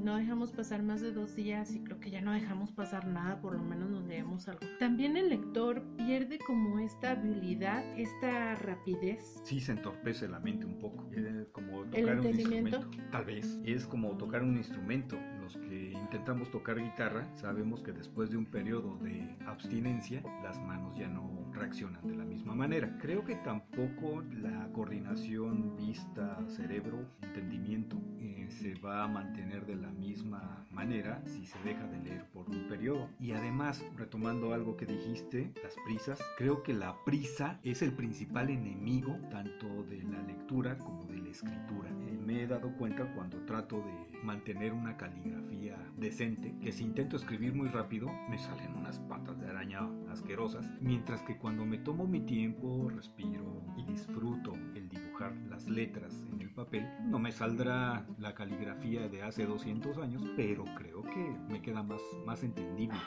No 0.03 0.17
dejamos 0.17 0.51
pasar 0.51 0.83
más 0.83 1.01
de 1.01 1.11
dos 1.11 1.35
días 1.35 1.73
y 1.73 1.79
creo 1.79 1.99
que 1.99 2.11
ya 2.11 2.21
no 2.21 2.31
dejamos 2.31 2.71
pasar 2.71 3.07
nada, 3.07 3.41
por 3.41 3.55
lo 3.55 3.63
menos 3.63 3.89
nos 3.89 4.05
leemos 4.05 4.47
algo. 4.47 4.61
También 4.79 5.17
el 5.17 5.29
lector 5.29 5.81
pierde 5.97 6.37
como 6.45 6.77
esta 6.77 7.11
habilidad, 7.11 7.83
esta 7.97 8.53
rapidez. 8.55 9.41
Sí, 9.43 9.59
se 9.59 9.71
entorpece 9.71 10.27
la 10.27 10.39
mente 10.39 10.65
un 10.65 10.77
poco. 10.77 11.09
Es 11.11 11.47
como 11.47 11.83
¿El 11.85 11.89
tocar 11.89 12.19
un 12.19 12.27
instrumento. 12.27 12.89
Tal 13.11 13.25
vez. 13.25 13.59
Es 13.63 13.87
como 13.87 14.15
tocar 14.17 14.43
un 14.43 14.57
instrumento. 14.57 15.17
Los 15.41 15.57
que 15.57 15.91
intentamos 15.91 16.51
tocar 16.51 16.79
guitarra 16.79 17.27
sabemos 17.35 17.81
que 17.81 17.91
después 17.91 18.29
de 18.29 18.37
un 18.37 18.45
periodo 18.45 18.97
de 18.97 19.35
abstinencia, 19.47 20.21
las 20.43 20.59
manos 20.61 20.95
ya 20.97 21.07
no 21.07 21.51
reaccionan 21.55 22.05
de 22.07 22.15
la 22.15 22.25
misma 22.25 22.53
manera. 22.53 22.95
Creo 23.01 23.23
que 23.23 23.35
tampoco 23.37 24.21
la 24.41 24.69
coordinación 24.73 25.75
vista, 25.77 26.37
cerebro, 26.47 27.05
entendimiento 27.21 27.97
eh, 28.19 28.45
se 28.49 28.75
va 28.75 29.03
a 29.03 29.07
mantener 29.07 29.54
de 29.63 29.75
la 29.75 29.89
misma 29.91 30.65
manera 30.71 31.21
si 31.25 31.45
se 31.45 31.57
deja 31.63 31.87
de 31.87 31.99
leer 31.99 32.25
por 32.31 32.49
un 32.49 32.67
periodo. 32.67 33.09
Y 33.19 33.31
además, 33.31 33.83
retomando 33.95 34.53
algo 34.53 34.75
que 34.75 34.85
dijiste, 34.85 35.53
las 35.63 35.75
prisas, 35.85 36.19
creo 36.37 36.63
que 36.63 36.73
la 36.73 36.95
prisa 37.05 37.59
es 37.63 37.81
el 37.81 37.93
principal 37.93 38.49
enemigo 38.49 39.17
tanto 39.29 39.83
de 39.83 40.03
la 40.03 40.21
lectura 40.23 40.77
como 40.77 41.05
de 41.05 41.17
la 41.17 41.29
escritura. 41.29 41.89
Eh, 42.07 42.17
me 42.25 42.43
he 42.43 42.47
dado 42.47 42.75
cuenta 42.77 43.05
cuando 43.13 43.37
trato 43.45 43.77
de 43.77 44.23
mantener 44.23 44.73
una 44.73 44.97
caligrafía 44.97 45.77
decente 45.97 46.55
que 46.61 46.71
si 46.71 46.83
intento 46.83 47.15
escribir 47.15 47.53
muy 47.53 47.69
rápido 47.69 48.09
me 48.29 48.37
salen 48.37 48.75
unas 48.75 48.99
patas 48.99 49.39
de 49.39 49.47
araña 49.47 49.87
asquerosas, 50.09 50.65
mientras 50.81 51.21
que 51.23 51.37
cuando 51.37 51.65
me 51.65 51.77
tomo 51.77 52.07
mi 52.07 52.21
tiempo, 52.21 52.89
respiro 52.89 53.63
y 53.77 53.85
disfruto 53.85 54.53
el 54.75 54.84
dibujar 55.15 55.33
las 55.49 55.65
letras 55.67 56.13
en 56.33 56.41
el 56.41 56.49
papel, 56.49 56.85
no 57.05 57.19
me 57.19 57.31
saldrá 57.31 58.05
la 58.19 58.33
caligrafía 58.33 59.07
de 59.07 59.23
hace 59.23 59.45
200 59.45 59.97
años, 59.97 60.21
pero 60.35 60.65
creo 60.75 61.03
que 61.03 61.35
me 61.47 61.61
queda 61.61 61.83
más, 61.83 62.01
más 62.25 62.43
entendible. 62.43 62.97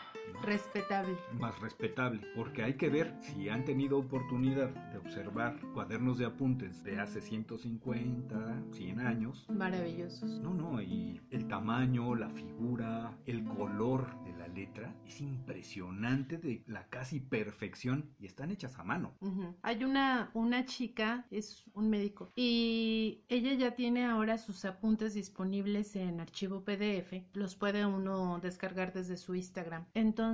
Respetable. 0.42 1.16
más 1.38 1.58
respetable, 1.60 2.20
porque 2.34 2.62
hay 2.62 2.74
que 2.74 2.88
ver 2.88 3.14
si 3.20 3.48
han 3.48 3.64
tenido 3.64 3.98
oportunidad 3.98 4.68
de 4.92 4.98
observar 4.98 5.58
cuadernos 5.74 6.18
de 6.18 6.26
apuntes 6.26 6.82
de 6.84 7.00
hace 7.00 7.20
150, 7.20 8.62
100 8.72 9.00
años. 9.00 9.46
Maravillosos. 9.48 10.40
No, 10.40 10.54
no, 10.54 10.80
y 10.80 11.20
el 11.30 11.46
tamaño, 11.48 12.14
la 12.14 12.30
figura, 12.30 13.16
el 13.26 13.44
color 13.44 14.06
de 14.24 14.32
la 14.32 14.48
letra 14.48 14.94
es 15.06 15.20
impresionante 15.20 16.38
de 16.38 16.62
la 16.66 16.86
casi 16.88 17.20
perfección 17.20 18.10
y 18.18 18.26
están 18.26 18.50
hechas 18.50 18.78
a 18.78 18.84
mano. 18.84 19.12
Hay 19.62 19.84
una, 19.84 20.30
una 20.34 20.64
chica, 20.64 21.26
es 21.30 21.64
un 21.74 21.90
médico, 21.90 22.32
y 22.36 23.24
ella 23.28 23.54
ya 23.54 23.74
tiene 23.74 24.06
ahora 24.06 24.38
sus 24.38 24.64
apuntes 24.64 25.14
disponibles 25.14 25.96
en 25.96 26.20
archivo 26.20 26.64
PDF. 26.64 27.24
Los 27.34 27.54
puede 27.56 27.84
uno 27.84 28.38
descargar 28.40 28.92
desde 28.92 29.16
su 29.16 29.34
Instagram. 29.34 29.84
Entonces, 29.94 30.27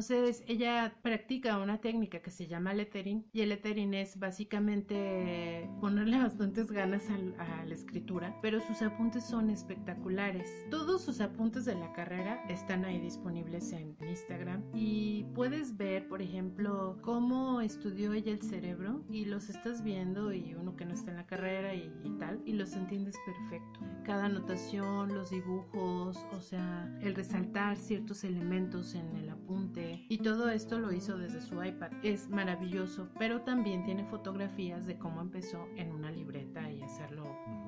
ella 0.46 0.92
practica 1.02 1.58
una 1.58 1.78
técnica 1.80 2.20
que 2.20 2.30
se 2.30 2.46
llama 2.46 2.74
lettering, 2.74 3.24
y 3.32 3.40
el 3.42 3.50
lettering 3.50 3.94
es 3.94 4.18
básicamente 4.18 5.68
ponerle 5.80 6.18
bastantes 6.22 6.70
ganas 6.70 7.08
al- 7.10 7.34
a 7.38 7.64
la 7.64 7.74
escritura, 7.74 8.36
pero 8.42 8.60
sus 8.60 8.82
apuntes 8.82 9.24
son 9.24 9.50
espectaculares. 9.50 10.48
Todos 10.70 11.02
sus 11.02 11.20
apuntes 11.20 11.64
de 11.64 11.74
la 11.74 11.92
carrera 11.92 12.42
están 12.48 12.84
ahí 12.84 12.98
disponibles 13.00 13.72
en 13.72 13.96
Instagram 14.08 14.62
y 14.74 15.24
puedes 15.34 15.76
ver, 15.76 16.08
por 16.08 16.22
ejemplo, 16.22 16.98
cómo 17.02 17.60
estudió 17.60 18.12
ella 18.12 18.32
el 18.32 18.42
cerebro 18.42 19.04
y 19.10 19.24
los 19.26 19.48
estás 19.48 19.82
viendo 19.82 20.32
y 20.32 20.54
uno 20.54 20.76
que 20.76 20.84
no 20.84 20.94
está 20.94 21.10
en 21.10 21.16
la 21.18 21.26
carrera 21.26 21.74
y, 21.74 21.92
y 22.04 22.10
tal 22.18 22.40
y 22.44 22.52
los 22.52 22.74
entiendes 22.74 23.16
perfecto. 23.26 23.80
Cada 24.04 24.26
anotación, 24.26 25.14
los 25.14 25.30
dibujos, 25.30 26.18
o 26.32 26.40
sea, 26.40 26.90
el 27.00 27.14
resaltar 27.14 27.76
ciertos 27.76 28.24
elementos 28.24 28.94
en 28.94 29.14
el 29.16 29.28
apunte 29.30 29.83
y 30.08 30.18
todo 30.18 30.48
esto 30.48 30.78
lo 30.78 30.92
hizo 30.92 31.18
desde 31.18 31.40
su 31.40 31.62
iPad. 31.62 31.90
Es 32.02 32.28
maravilloso, 32.28 33.08
pero 33.18 33.42
también 33.42 33.84
tiene 33.84 34.04
fotografías 34.04 34.86
de 34.86 34.98
cómo 34.98 35.20
empezó 35.20 35.66
en 35.76 35.92
una 35.92 36.10
libreta 36.10 36.70
y 36.70 36.82
hacerlo 36.82 37.24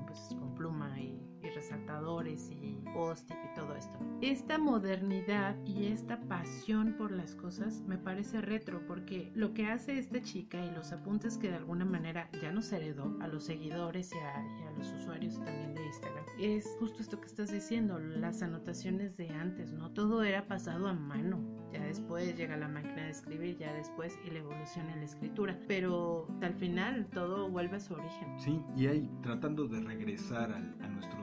pues 0.07 0.29
con 0.39 0.55
pluma 0.55 0.99
y, 0.99 1.21
y 1.36 1.36
resaltadores 1.57 2.51
y 2.51 2.77
post-it 2.93 3.35
y 3.51 3.55
todo 3.55 3.75
esto. 3.75 3.97
Esta 4.21 4.57
modernidad 4.57 5.55
y 5.65 5.87
esta 5.87 6.19
pasión 6.27 6.93
por 6.97 7.11
las 7.11 7.35
cosas 7.35 7.81
me 7.87 7.97
parece 7.97 8.41
retro 8.41 8.81
porque 8.87 9.31
lo 9.35 9.53
que 9.53 9.65
hace 9.67 9.97
esta 9.97 10.21
chica 10.21 10.63
y 10.63 10.71
los 10.71 10.91
apuntes 10.91 11.37
que 11.37 11.49
de 11.49 11.55
alguna 11.55 11.85
manera 11.85 12.29
ya 12.41 12.51
nos 12.51 12.71
heredó 12.71 13.15
a 13.21 13.27
los 13.27 13.43
seguidores 13.43 14.11
y 14.13 14.17
a, 14.17 14.59
y 14.59 14.63
a 14.63 14.71
los 14.77 14.91
usuarios 14.93 15.35
también 15.43 15.73
de 15.73 15.85
Instagram 15.85 16.23
es 16.39 16.75
justo 16.79 17.01
esto 17.01 17.19
que 17.19 17.25
estás 17.25 17.51
diciendo, 17.51 17.97
las 17.97 18.43
anotaciones 18.43 19.17
de 19.17 19.29
antes, 19.29 19.71
¿no? 19.73 19.91
Todo 19.91 20.21
era 20.23 20.47
pasado 20.47 20.87
a 20.87 20.93
mano. 20.93 21.39
Ya 21.73 21.83
después 21.83 22.35
llega 22.37 22.55
la 22.55 22.67
máquina 22.67 23.05
de 23.05 23.09
escribir, 23.09 23.57
ya 23.57 23.73
después 23.73 24.17
y 24.25 24.29
la 24.29 24.39
evolución 24.39 24.87
en 24.91 24.99
la 24.99 25.05
escritura. 25.05 25.59
Pero 25.67 26.27
al 26.41 26.53
final 26.53 27.07
todo 27.07 27.49
vuelve 27.49 27.77
a 27.77 27.79
su 27.79 27.93
origen. 27.95 28.39
Sí, 28.39 28.61
y 28.75 28.85
ahí 28.85 29.09
tratando 29.23 29.67
de 29.67 29.81
regresar 29.81 30.51
al- 30.51 30.75
a 30.81 30.87
nuestro. 30.89 31.17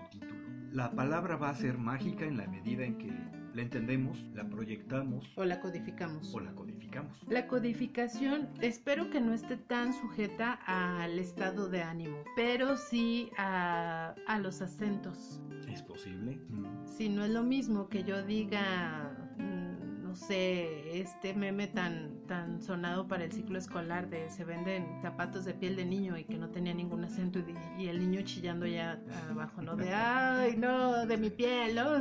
La 0.75 0.91
palabra 0.91 1.37
va 1.37 1.51
a 1.51 1.55
ser 1.55 1.79
mágica 1.79 2.25
en 2.25 2.37
la 2.37 2.49
medida 2.49 2.85
en 2.85 2.99
que 2.99 3.13
la 3.55 3.63
entendemos, 3.63 4.21
la 4.35 4.43
proyectamos 4.49 5.25
O 5.37 5.45
la 5.45 5.61
codificamos. 5.61 6.35
o 6.35 6.41
la 6.41 6.53
codificamos. 6.53 7.17
La 7.29 7.47
codificación 7.47 8.49
espero 8.61 9.09
que 9.09 9.21
no 9.21 9.33
esté 9.33 9.57
tan 9.57 9.93
sujeta 9.95 10.55
al 10.67 11.17
estado 11.21 11.69
de 11.69 11.81
ánimo, 11.83 12.17
pero 12.35 12.77
sí 12.77 13.31
a, 13.39 14.17
a 14.27 14.39
los 14.41 14.61
acentos. 14.61 15.41
¿Es 15.69 15.81
posible? 15.83 16.41
Mm. 16.49 16.85
Si 16.89 17.09
no 17.09 17.25
es 17.25 17.31
lo 17.31 17.45
mismo 17.45 17.89
que 17.89 18.03
yo 18.03 18.25
diga, 18.25 19.17
mm, 19.39 20.03
no 20.03 20.17
sé, 20.17 21.01
este 21.01 21.35
meme 21.35 21.69
tan, 21.69 22.19
tan 22.27 22.63
sonado 22.63 23.07
para 23.07 23.25
el 23.25 23.33
ciclo 23.33 23.59
escolar 23.59 24.09
de 24.09 24.29
se 24.31 24.45
venden 24.45 24.87
zapatos 25.03 25.45
de 25.45 25.55
piel 25.55 25.77
de 25.77 25.85
niño 25.85 26.17
y 26.17 26.25
que 26.25 26.37
no 26.37 26.49
tenía 26.49 26.75
ningún 26.75 27.05
acento 27.05 27.39
y, 27.39 27.83
y 27.83 27.89
el 27.89 27.99
niño 27.99 28.23
chillando 28.23 28.67
ya 28.67 29.01
abajo, 29.31 29.63
¿no? 29.63 29.77
De, 29.77 29.93
ay, 29.93 30.57
no, 30.57 31.07
de 31.07 31.17
mi 31.17 31.31
piel, 31.31 31.75
¿no? 31.75 31.99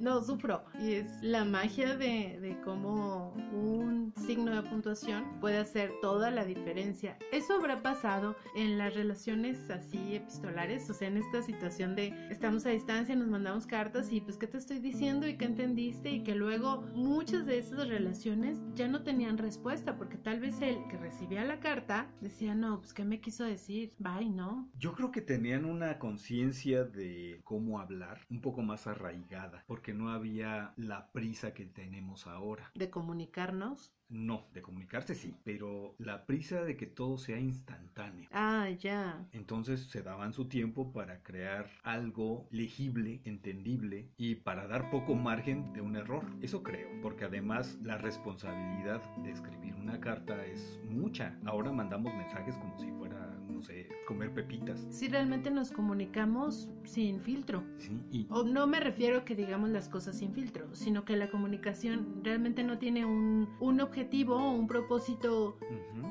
No, 0.00 0.22
sufro. 0.22 0.64
Y 0.80 0.94
es 0.94 1.22
la 1.22 1.44
magia 1.44 1.96
de, 1.96 2.38
de 2.40 2.60
cómo 2.64 3.32
un 3.52 4.12
signo 4.26 4.54
de 4.54 4.68
puntuación 4.68 5.24
puede 5.40 5.58
hacer 5.58 5.92
toda 6.00 6.30
la 6.30 6.44
diferencia. 6.44 7.18
Eso 7.32 7.54
habrá 7.54 7.82
pasado 7.82 8.36
en 8.54 8.78
las 8.78 8.94
relaciones 8.94 9.70
así 9.70 10.16
epistolares, 10.16 10.88
o 10.88 10.94
sea, 10.94 11.08
en 11.08 11.16
esta 11.16 11.42
situación 11.42 11.94
de 11.96 12.14
estamos 12.30 12.64
a 12.66 12.70
distancia, 12.70 13.16
nos 13.16 13.28
mandamos 13.28 13.66
cartas 13.66 14.12
y 14.12 14.20
pues 14.20 14.36
qué 14.36 14.46
te 14.46 14.58
estoy 14.58 14.78
diciendo 14.78 15.26
y 15.26 15.36
qué 15.36 15.46
entendiste 15.46 16.10
y 16.10 16.22
que 16.22 16.34
luego 16.34 16.82
muchas 16.94 17.46
de 17.46 17.58
esas 17.58 17.88
relaciones 17.88 18.58
ya 18.74 18.88
no 18.88 19.02
tenían 19.02 19.38
respuesta 19.38 19.63
porque 19.96 20.18
tal 20.18 20.40
vez 20.40 20.60
el 20.60 20.86
que 20.88 20.98
recibía 20.98 21.42
la 21.42 21.58
carta 21.58 22.06
decía, 22.20 22.54
no, 22.54 22.80
pues 22.80 22.92
qué 22.92 23.02
me 23.02 23.20
quiso 23.20 23.44
decir, 23.44 23.94
bye, 23.98 24.28
¿no? 24.28 24.68
Yo 24.78 24.92
creo 24.92 25.10
que 25.10 25.22
tenían 25.22 25.64
una 25.64 25.98
conciencia 25.98 26.84
de 26.84 27.40
cómo 27.44 27.80
hablar 27.80 28.20
un 28.28 28.42
poco 28.42 28.60
más 28.60 28.86
arraigada, 28.86 29.64
porque 29.66 29.94
no 29.94 30.10
había 30.10 30.74
la 30.76 31.10
prisa 31.12 31.54
que 31.54 31.64
tenemos 31.64 32.26
ahora. 32.26 32.70
De 32.74 32.90
comunicarnos. 32.90 33.94
No, 34.08 34.46
de 34.52 34.62
comunicarse 34.62 35.14
sí, 35.14 35.34
pero 35.44 35.94
la 35.98 36.26
prisa 36.26 36.62
de 36.62 36.76
que 36.76 36.86
todo 36.86 37.18
sea 37.18 37.38
instantáneo. 37.38 38.28
Ah, 38.32 38.68
ya. 38.70 39.26
Entonces 39.32 39.86
se 39.86 40.02
daban 40.02 40.32
su 40.32 40.46
tiempo 40.46 40.92
para 40.92 41.22
crear 41.22 41.68
algo 41.82 42.46
legible, 42.50 43.20
entendible 43.24 44.08
y 44.16 44.36
para 44.36 44.66
dar 44.66 44.90
poco 44.90 45.14
margen 45.14 45.72
de 45.72 45.80
un 45.80 45.96
error. 45.96 46.24
Eso 46.42 46.62
creo, 46.62 46.88
porque 47.02 47.24
además 47.24 47.78
la 47.82 47.98
responsabilidad 47.98 49.02
de 49.16 49.30
escribir 49.30 49.74
una 49.74 50.00
carta 50.00 50.44
es 50.46 50.80
mucha. 50.88 51.38
Ahora 51.44 51.72
mandamos 51.72 52.14
mensajes 52.14 52.56
como 52.56 52.78
si 52.78 52.90
fuera 52.92 53.23
sé, 53.64 53.88
comer 54.06 54.32
pepitas. 54.32 54.86
Si 54.90 55.08
realmente 55.08 55.50
nos 55.50 55.70
comunicamos 55.70 56.68
sin 56.84 57.20
filtro. 57.20 57.62
Sí, 57.78 58.00
y 58.10 58.26
O 58.30 58.44
no 58.44 58.66
me 58.66 58.80
refiero 58.80 59.18
a 59.18 59.24
que 59.24 59.34
digamos 59.34 59.70
las 59.70 59.88
cosas 59.88 60.18
sin 60.18 60.32
filtro, 60.32 60.74
sino 60.74 61.04
que 61.04 61.16
la 61.16 61.30
comunicación 61.30 62.20
realmente 62.22 62.62
no 62.62 62.78
tiene 62.78 63.04
un, 63.04 63.48
un 63.60 63.80
objetivo 63.80 64.36
o 64.36 64.52
un 64.52 64.66
propósito 64.66 65.58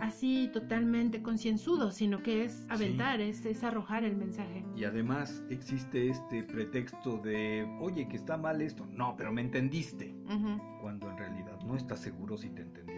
así 0.02 0.50
totalmente 0.52 1.22
concienzudo, 1.22 1.92
sino 1.92 2.24
que 2.24 2.44
es 2.46 2.66
aventar, 2.70 3.22
es, 3.22 3.46
es 3.46 3.64
arrojar 3.64 4.04
el 4.04 4.16
mensaje. 4.18 4.66
Y 4.76 4.84
además 4.86 5.44
existe 5.50 6.10
este 6.10 6.44
pretexto 6.44 7.18
de, 7.18 7.68
oye, 7.80 8.08
que 8.08 8.18
está 8.18 8.38
mal 8.38 8.62
esto. 8.62 8.86
No, 8.88 9.16
pero 9.16 9.32
me 9.32 9.42
entendiste. 9.42 10.16
Cuando 10.82 11.10
en 11.10 11.18
realidad 11.18 11.60
no 11.66 11.76
estás 11.76 12.00
seguro 12.00 12.38
si 12.38 12.50
te 12.50 12.62
entendieron 12.62 12.93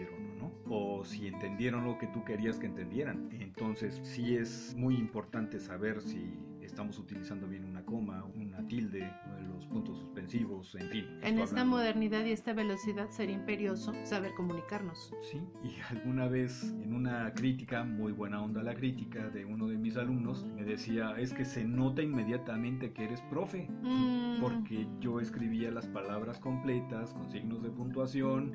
o 0.68 1.04
si 1.04 1.26
entendieron 1.26 1.84
lo 1.84 1.98
que 1.98 2.06
tú 2.08 2.24
querías 2.24 2.58
que 2.58 2.66
entendieran. 2.66 3.28
Entonces 3.32 4.00
sí 4.02 4.36
es 4.36 4.74
muy 4.76 4.96
importante 4.96 5.60
saber 5.60 6.00
si 6.02 6.34
estamos 6.60 6.98
utilizando 6.98 7.46
bien 7.46 7.64
una 7.64 7.84
coma, 7.84 8.24
una 8.34 8.66
tilde, 8.66 9.08
los 9.54 9.64
puntos 9.66 9.98
suspensivos, 9.98 10.74
en 10.74 10.88
fin. 10.90 11.04
En 11.22 11.38
esta 11.38 11.60
hablando- 11.60 11.76
modernidad 11.76 12.24
y 12.24 12.32
esta 12.32 12.52
velocidad 12.52 13.08
sería 13.10 13.36
imperioso 13.36 13.94
saber 14.04 14.32
comunicarnos. 14.34 15.14
Sí, 15.22 15.40
y 15.62 15.76
alguna 15.96 16.26
vez 16.26 16.74
en 16.82 16.92
una 16.92 17.32
crítica, 17.32 17.84
muy 17.84 18.12
buena 18.12 18.42
onda 18.42 18.62
la 18.62 18.74
crítica 18.74 19.28
de 19.30 19.44
uno 19.44 19.68
de 19.68 19.78
mis 19.78 19.96
alumnos, 19.96 20.44
me 20.56 20.64
decía, 20.64 21.14
es 21.18 21.32
que 21.32 21.44
se 21.44 21.64
nota 21.64 22.02
inmediatamente 22.02 22.92
que 22.92 23.04
eres 23.04 23.20
profe, 23.22 23.68
Mm, 23.82 24.40
porque 24.40 24.86
yo 25.00 25.20
escribía 25.20 25.70
las 25.70 25.86
palabras 25.86 26.38
completas 26.40 27.14
con 27.14 27.30
signos 27.30 27.62
de 27.62 27.70
puntuación 27.70 28.52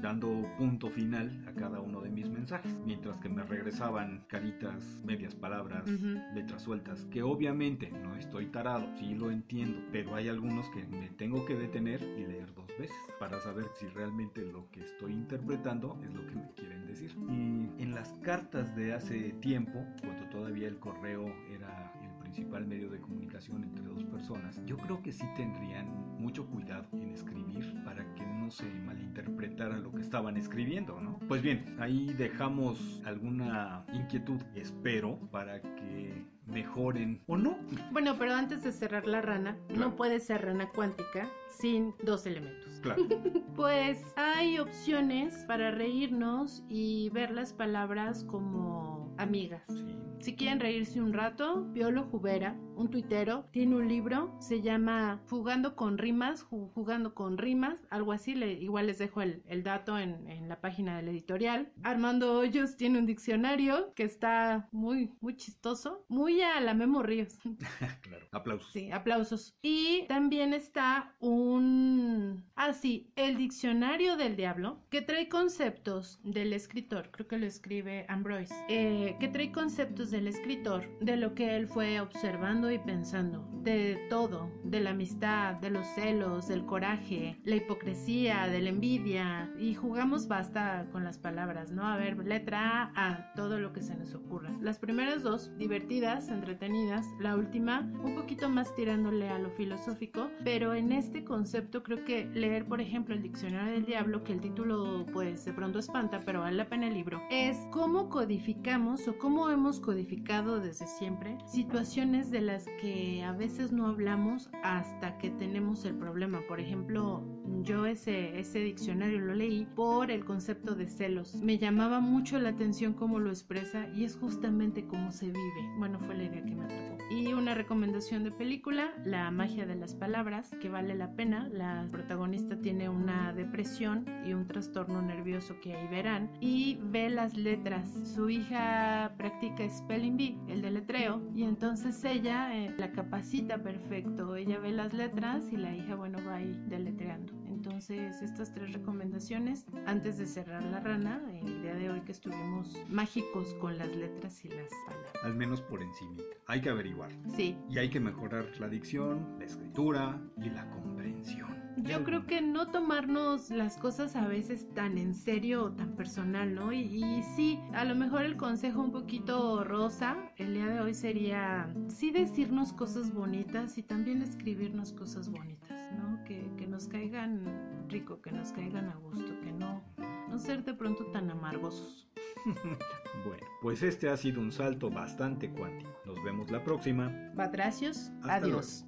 dando 0.00 0.46
punto 0.58 0.90
final 0.90 1.30
a 1.46 1.52
cada 1.52 1.80
uno 1.80 2.00
de 2.00 2.10
mis 2.10 2.28
mensajes, 2.28 2.74
mientras 2.84 3.18
que 3.18 3.28
me 3.28 3.42
regresaban 3.42 4.24
caritas, 4.28 5.02
medias 5.04 5.34
palabras, 5.34 5.88
letras 6.34 6.62
sueltas, 6.62 7.04
que 7.06 7.22
obviamente 7.22 7.90
no 7.90 8.14
estoy 8.16 8.46
tarado, 8.46 8.86
sí 8.98 9.14
lo 9.14 9.30
entiendo, 9.30 9.80
pero 9.92 10.14
hay 10.14 10.28
algunos 10.28 10.68
que 10.70 10.84
me 10.84 11.08
tengo 11.10 11.44
que 11.44 11.54
detener 11.54 12.02
y 12.02 12.26
leer 12.26 12.54
dos 12.54 12.68
veces 12.78 12.96
para 13.18 13.40
saber 13.40 13.66
si 13.78 13.86
realmente 13.88 14.42
lo 14.42 14.70
que 14.70 14.80
estoy 14.80 15.12
interpretando 15.12 15.98
es 16.02 16.14
lo 16.14 16.26
que 16.26 16.34
me 16.34 16.50
quieren 16.56 16.86
decir. 16.86 17.14
Y 17.28 17.82
en 17.82 17.94
las 17.94 18.12
cartas 18.22 18.74
de 18.74 18.92
hace 18.92 19.32
tiempo, 19.40 19.84
cuando 20.00 20.24
todavía 20.30 20.68
el 20.68 20.78
correo 20.78 21.26
era 21.50 21.92
el 22.02 22.10
principal 22.20 22.66
medio 22.66 22.88
de 22.90 22.98
comunicación 23.00 23.64
entre 23.64 23.84
dos 23.84 24.04
personas, 24.04 24.60
yo 24.64 24.76
creo 24.76 25.02
que 25.02 25.12
sí 25.12 25.24
tendrían 25.36 25.88
mucho 26.18 26.46
cuidado 26.46 26.86
en 26.92 27.10
escribir 27.10 27.74
para 27.84 28.04
que 28.14 28.24
se 28.50 28.64
malinterpretara 28.86 29.76
lo 29.78 29.92
que 29.92 30.00
estaban 30.00 30.36
escribiendo, 30.36 31.00
¿no? 31.00 31.18
Pues 31.28 31.42
bien, 31.42 31.76
ahí 31.78 32.12
dejamos 32.14 33.00
alguna 33.04 33.84
inquietud, 33.92 34.40
espero, 34.54 35.18
para 35.30 35.60
que 35.60 36.24
mejoren 36.46 37.20
o 37.26 37.36
no. 37.36 37.56
Bueno, 37.92 38.16
pero 38.18 38.34
antes 38.34 38.62
de 38.64 38.72
cerrar 38.72 39.06
la 39.06 39.20
rana, 39.22 39.56
Claro. 39.68 39.80
no 39.90 39.96
puede 39.96 40.18
ser 40.20 40.42
rana 40.44 40.68
cuántica 40.74 41.28
sin 41.48 41.94
dos 42.04 42.26
elementos. 42.26 42.80
Claro. 42.82 43.02
Pues 43.56 44.02
hay 44.16 44.58
opciones 44.58 45.44
para 45.46 45.70
reírnos 45.70 46.64
y 46.68 47.10
ver 47.10 47.30
las 47.30 47.52
palabras 47.52 48.24
como 48.24 49.14
amigas. 49.18 49.62
Sí. 49.68 49.84
Si 50.20 50.34
quieren 50.36 50.60
reírse 50.60 51.00
un 51.00 51.12
rato, 51.12 51.66
Piolo 51.74 52.04
Jubera, 52.04 52.56
un 52.80 52.90
tuitero, 52.90 53.44
tiene 53.52 53.76
un 53.76 53.88
libro, 53.88 54.34
se 54.40 54.62
llama 54.62 55.20
Jugando 55.28 55.76
con 55.76 55.98
rimas, 55.98 56.44
ju- 56.48 56.70
jugando 56.72 57.14
con 57.14 57.36
rimas, 57.38 57.76
algo 57.90 58.12
así, 58.12 58.34
le- 58.34 58.54
igual 58.54 58.86
les 58.86 58.98
dejo 58.98 59.22
el, 59.22 59.42
el 59.46 59.62
dato 59.62 59.98
en, 59.98 60.28
en 60.30 60.48
la 60.48 60.60
página 60.60 60.96
del 60.96 61.08
editorial. 61.08 61.72
Armando 61.82 62.38
Hoyos 62.38 62.76
tiene 62.76 62.98
un 62.98 63.06
diccionario 63.06 63.92
que 63.94 64.04
está 64.04 64.68
muy, 64.72 65.12
muy 65.20 65.36
chistoso, 65.36 66.04
muy 66.08 66.40
a 66.40 66.60
la 66.60 66.74
Memo 66.74 67.02
Ríos. 67.02 67.38
claro. 68.02 68.26
Aplausos. 68.32 68.72
Sí, 68.72 68.90
aplausos. 68.90 69.54
Y 69.62 70.06
también 70.08 70.52
está 70.54 71.14
un... 71.20 72.44
Ah, 72.56 72.72
sí, 72.72 73.12
el 73.16 73.36
diccionario 73.36 74.16
del 74.16 74.36
diablo, 74.36 74.78
que 74.90 75.02
trae 75.02 75.28
conceptos 75.28 76.20
del 76.22 76.52
escritor, 76.52 77.10
creo 77.10 77.26
que 77.26 77.38
lo 77.38 77.46
escribe 77.46 78.06
Ambroise, 78.08 78.54
eh, 78.68 79.16
que 79.20 79.28
trae 79.28 79.52
conceptos 79.52 80.10
del 80.10 80.28
escritor, 80.28 80.88
de 81.00 81.16
lo 81.16 81.34
que 81.34 81.56
él 81.56 81.66
fue 81.68 82.00
observando 82.00 82.69
y 82.70 82.78
pensando, 82.78 83.46
de 83.62 84.06
todo, 84.08 84.50
de 84.64 84.80
la 84.80 84.90
amistad, 84.90 85.54
de 85.56 85.70
los 85.70 85.86
celos, 85.94 86.48
del 86.48 86.64
coraje, 86.64 87.38
la 87.44 87.56
hipocresía, 87.56 88.46
de 88.46 88.60
la 88.60 88.70
envidia, 88.70 89.52
y 89.58 89.74
jugamos 89.74 90.28
basta 90.28 90.86
con 90.92 91.04
las 91.04 91.18
palabras, 91.18 91.70
¿no? 91.70 91.86
A 91.86 91.96
ver, 91.96 92.16
letra 92.18 92.90
A, 92.94 93.08
a 93.08 93.34
todo 93.34 93.58
lo 93.58 93.72
que 93.72 93.82
se 93.82 93.94
nos 93.94 94.14
ocurra. 94.14 94.50
Las 94.60 94.78
primeras 94.78 95.22
dos, 95.22 95.56
divertidas, 95.58 96.28
entretenidas, 96.28 97.06
la 97.18 97.36
última, 97.36 97.80
un 98.02 98.14
poquito 98.14 98.48
más 98.48 98.74
tirándole 98.74 99.28
a 99.28 99.38
lo 99.38 99.50
filosófico, 99.50 100.30
pero 100.44 100.74
en 100.74 100.92
este 100.92 101.24
concepto 101.24 101.82
creo 101.82 102.04
que 102.04 102.26
leer, 102.26 102.66
por 102.66 102.80
ejemplo, 102.80 103.14
el 103.14 103.22
Diccionario 103.22 103.72
del 103.72 103.84
Diablo, 103.84 104.24
que 104.24 104.32
el 104.32 104.40
título 104.40 105.06
pues 105.12 105.44
de 105.44 105.52
pronto 105.52 105.78
espanta, 105.78 106.20
pero 106.24 106.40
vale 106.40 106.56
la 106.56 106.68
pena 106.68 106.88
el 106.88 106.94
libro, 106.94 107.22
es 107.30 107.56
cómo 107.70 108.08
codificamos 108.08 109.06
o 109.08 109.18
cómo 109.18 109.50
hemos 109.50 109.80
codificado 109.80 110.60
desde 110.60 110.86
siempre 110.86 111.38
situaciones 111.46 112.30
de 112.30 112.40
las 112.40 112.59
que 112.80 113.22
a 113.22 113.32
veces 113.32 113.72
no 113.72 113.86
hablamos 113.86 114.50
hasta 114.62 115.18
que 115.18 115.30
tenemos 115.30 115.84
el 115.84 115.94
problema. 115.94 116.40
Por 116.48 116.60
ejemplo, 116.60 117.24
yo 117.62 117.86
ese, 117.86 118.38
ese 118.38 118.60
diccionario 118.60 119.20
lo 119.20 119.34
leí 119.34 119.66
por 119.74 120.10
el 120.10 120.24
concepto 120.24 120.74
de 120.74 120.88
celos. 120.88 121.34
Me 121.36 121.58
llamaba 121.58 122.00
mucho 122.00 122.38
la 122.38 122.50
atención 122.50 122.94
cómo 122.94 123.18
lo 123.18 123.30
expresa 123.30 123.88
y 123.94 124.04
es 124.04 124.16
justamente 124.16 124.86
cómo 124.86 125.12
se 125.12 125.26
vive. 125.26 125.74
Bueno, 125.78 125.98
fue 126.00 126.14
la 126.14 126.24
idea 126.24 126.44
que 126.44 126.54
me 126.54 126.64
atrapó. 126.64 126.89
Y 127.10 127.32
una 127.32 127.56
recomendación 127.56 128.22
de 128.22 128.30
película, 128.30 128.94
La 129.04 129.32
magia 129.32 129.66
de 129.66 129.74
las 129.74 129.96
palabras, 129.96 130.52
que 130.60 130.68
vale 130.68 130.94
la 130.94 131.16
pena. 131.16 131.48
La 131.52 131.88
protagonista 131.90 132.56
tiene 132.60 132.88
una 132.88 133.32
depresión 133.32 134.06
y 134.24 134.32
un 134.32 134.46
trastorno 134.46 135.02
nervioso 135.02 135.58
que 135.60 135.74
ahí 135.74 135.88
verán 135.88 136.30
y 136.40 136.78
ve 136.80 137.10
las 137.10 137.36
letras. 137.36 137.90
Su 138.14 138.30
hija 138.30 139.12
practica 139.18 139.68
spelling 139.68 140.16
bee, 140.16 140.38
el 140.46 140.62
deletreo, 140.62 141.20
y 141.34 141.42
entonces 141.42 142.04
ella 142.04 142.56
eh, 142.56 142.72
la 142.78 142.92
capacita 142.92 143.58
perfecto. 143.58 144.36
Ella 144.36 144.60
ve 144.60 144.70
las 144.70 144.92
letras 144.92 145.44
y 145.50 145.56
la 145.56 145.74
hija, 145.74 145.96
bueno, 145.96 146.18
va 146.24 146.36
ahí 146.36 146.56
deletreando. 146.68 147.39
Entonces, 147.62 148.22
estas 148.22 148.54
tres 148.54 148.72
recomendaciones 148.72 149.66
antes 149.84 150.16
de 150.16 150.24
cerrar 150.24 150.62
la 150.62 150.80
rana, 150.80 151.20
el 151.42 151.60
día 151.60 151.74
de 151.74 151.90
hoy 151.90 152.00
que 152.00 152.12
estuvimos 152.12 152.74
mágicos 152.88 153.52
con 153.60 153.76
las 153.76 153.94
letras 153.94 154.42
y 154.46 154.48
las 154.48 154.70
palabras. 154.86 155.12
Al 155.22 155.34
menos 155.34 155.60
por 155.60 155.82
encimita. 155.82 156.24
Hay 156.46 156.62
que 156.62 156.70
averiguar. 156.70 157.10
Sí, 157.36 157.58
Y 157.68 157.76
hay 157.76 157.90
que 157.90 158.00
mejorar 158.00 158.46
la 158.58 158.66
dicción, 158.66 159.36
la 159.38 159.44
escritura 159.44 160.18
y 160.38 160.48
la 160.48 160.70
comprensión. 160.70 161.54
Yo 161.84 162.04
creo 162.04 162.26
que 162.26 162.40
no 162.40 162.68
tomarnos 162.68 163.50
las 163.50 163.76
cosas 163.76 164.16
a 164.16 164.26
veces 164.26 164.68
tan 164.74 164.98
en 164.98 165.14
serio 165.14 165.64
o 165.64 165.72
tan 165.72 165.96
personal, 165.96 166.54
¿no? 166.54 166.72
Y, 166.72 166.80
y 166.80 167.22
sí, 167.36 167.60
a 167.72 167.84
lo 167.84 167.94
mejor 167.94 168.22
el 168.22 168.36
consejo 168.36 168.80
un 168.80 168.92
poquito 168.92 169.64
rosa 169.64 170.16
el 170.36 170.54
día 170.54 170.66
de 170.66 170.80
hoy 170.80 170.94
sería 170.94 171.72
sí 171.88 172.10
decirnos 172.10 172.72
cosas 172.72 173.12
bonitas 173.12 173.78
y 173.78 173.82
también 173.82 174.22
escribirnos 174.22 174.92
cosas 174.92 175.28
bonitas, 175.30 175.90
¿no? 175.92 176.22
Que, 176.24 176.50
que 176.56 176.66
nos 176.66 176.88
caigan 176.88 177.44
rico, 177.88 178.20
que 178.22 178.32
nos 178.32 178.52
caigan 178.52 178.88
a 178.88 178.94
gusto, 178.96 179.38
que 179.40 179.52
no, 179.52 179.82
no 180.28 180.38
ser 180.38 180.64
de 180.64 180.74
pronto 180.74 181.06
tan 181.06 181.30
amargosos. 181.30 182.08
Bueno, 183.24 183.46
pues 183.60 183.82
este 183.82 184.08
ha 184.08 184.16
sido 184.16 184.40
un 184.40 184.50
salto 184.50 184.88
bastante 184.88 185.50
cuántico. 185.50 185.90
Nos 186.06 186.22
vemos 186.24 186.50
la 186.50 186.62
próxima. 186.64 187.12
Patracios, 187.36 188.10
adiós. 188.22 188.86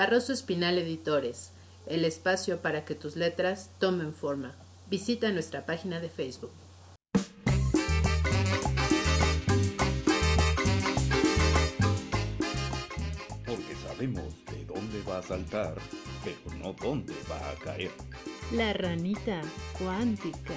Barroso 0.00 0.32
Espinal 0.32 0.78
Editores, 0.78 1.52
el 1.84 2.06
espacio 2.06 2.62
para 2.62 2.86
que 2.86 2.94
tus 2.94 3.16
letras 3.16 3.68
tomen 3.78 4.14
forma. 4.14 4.54
Visita 4.88 5.30
nuestra 5.30 5.66
página 5.66 6.00
de 6.00 6.08
Facebook. 6.08 6.52
porque 13.44 13.74
sabemos 13.86 14.24
de 14.46 14.64
dónde 14.64 15.02
va 15.02 15.18
a 15.18 15.22
saltar, 15.22 15.74
pero 16.24 16.56
no 16.56 16.72
dónde 16.72 17.12
va 17.30 17.50
a 17.50 17.54
caer. 17.56 17.90
La 18.52 18.72
ranita 18.72 19.42
cuántica. 19.78 20.54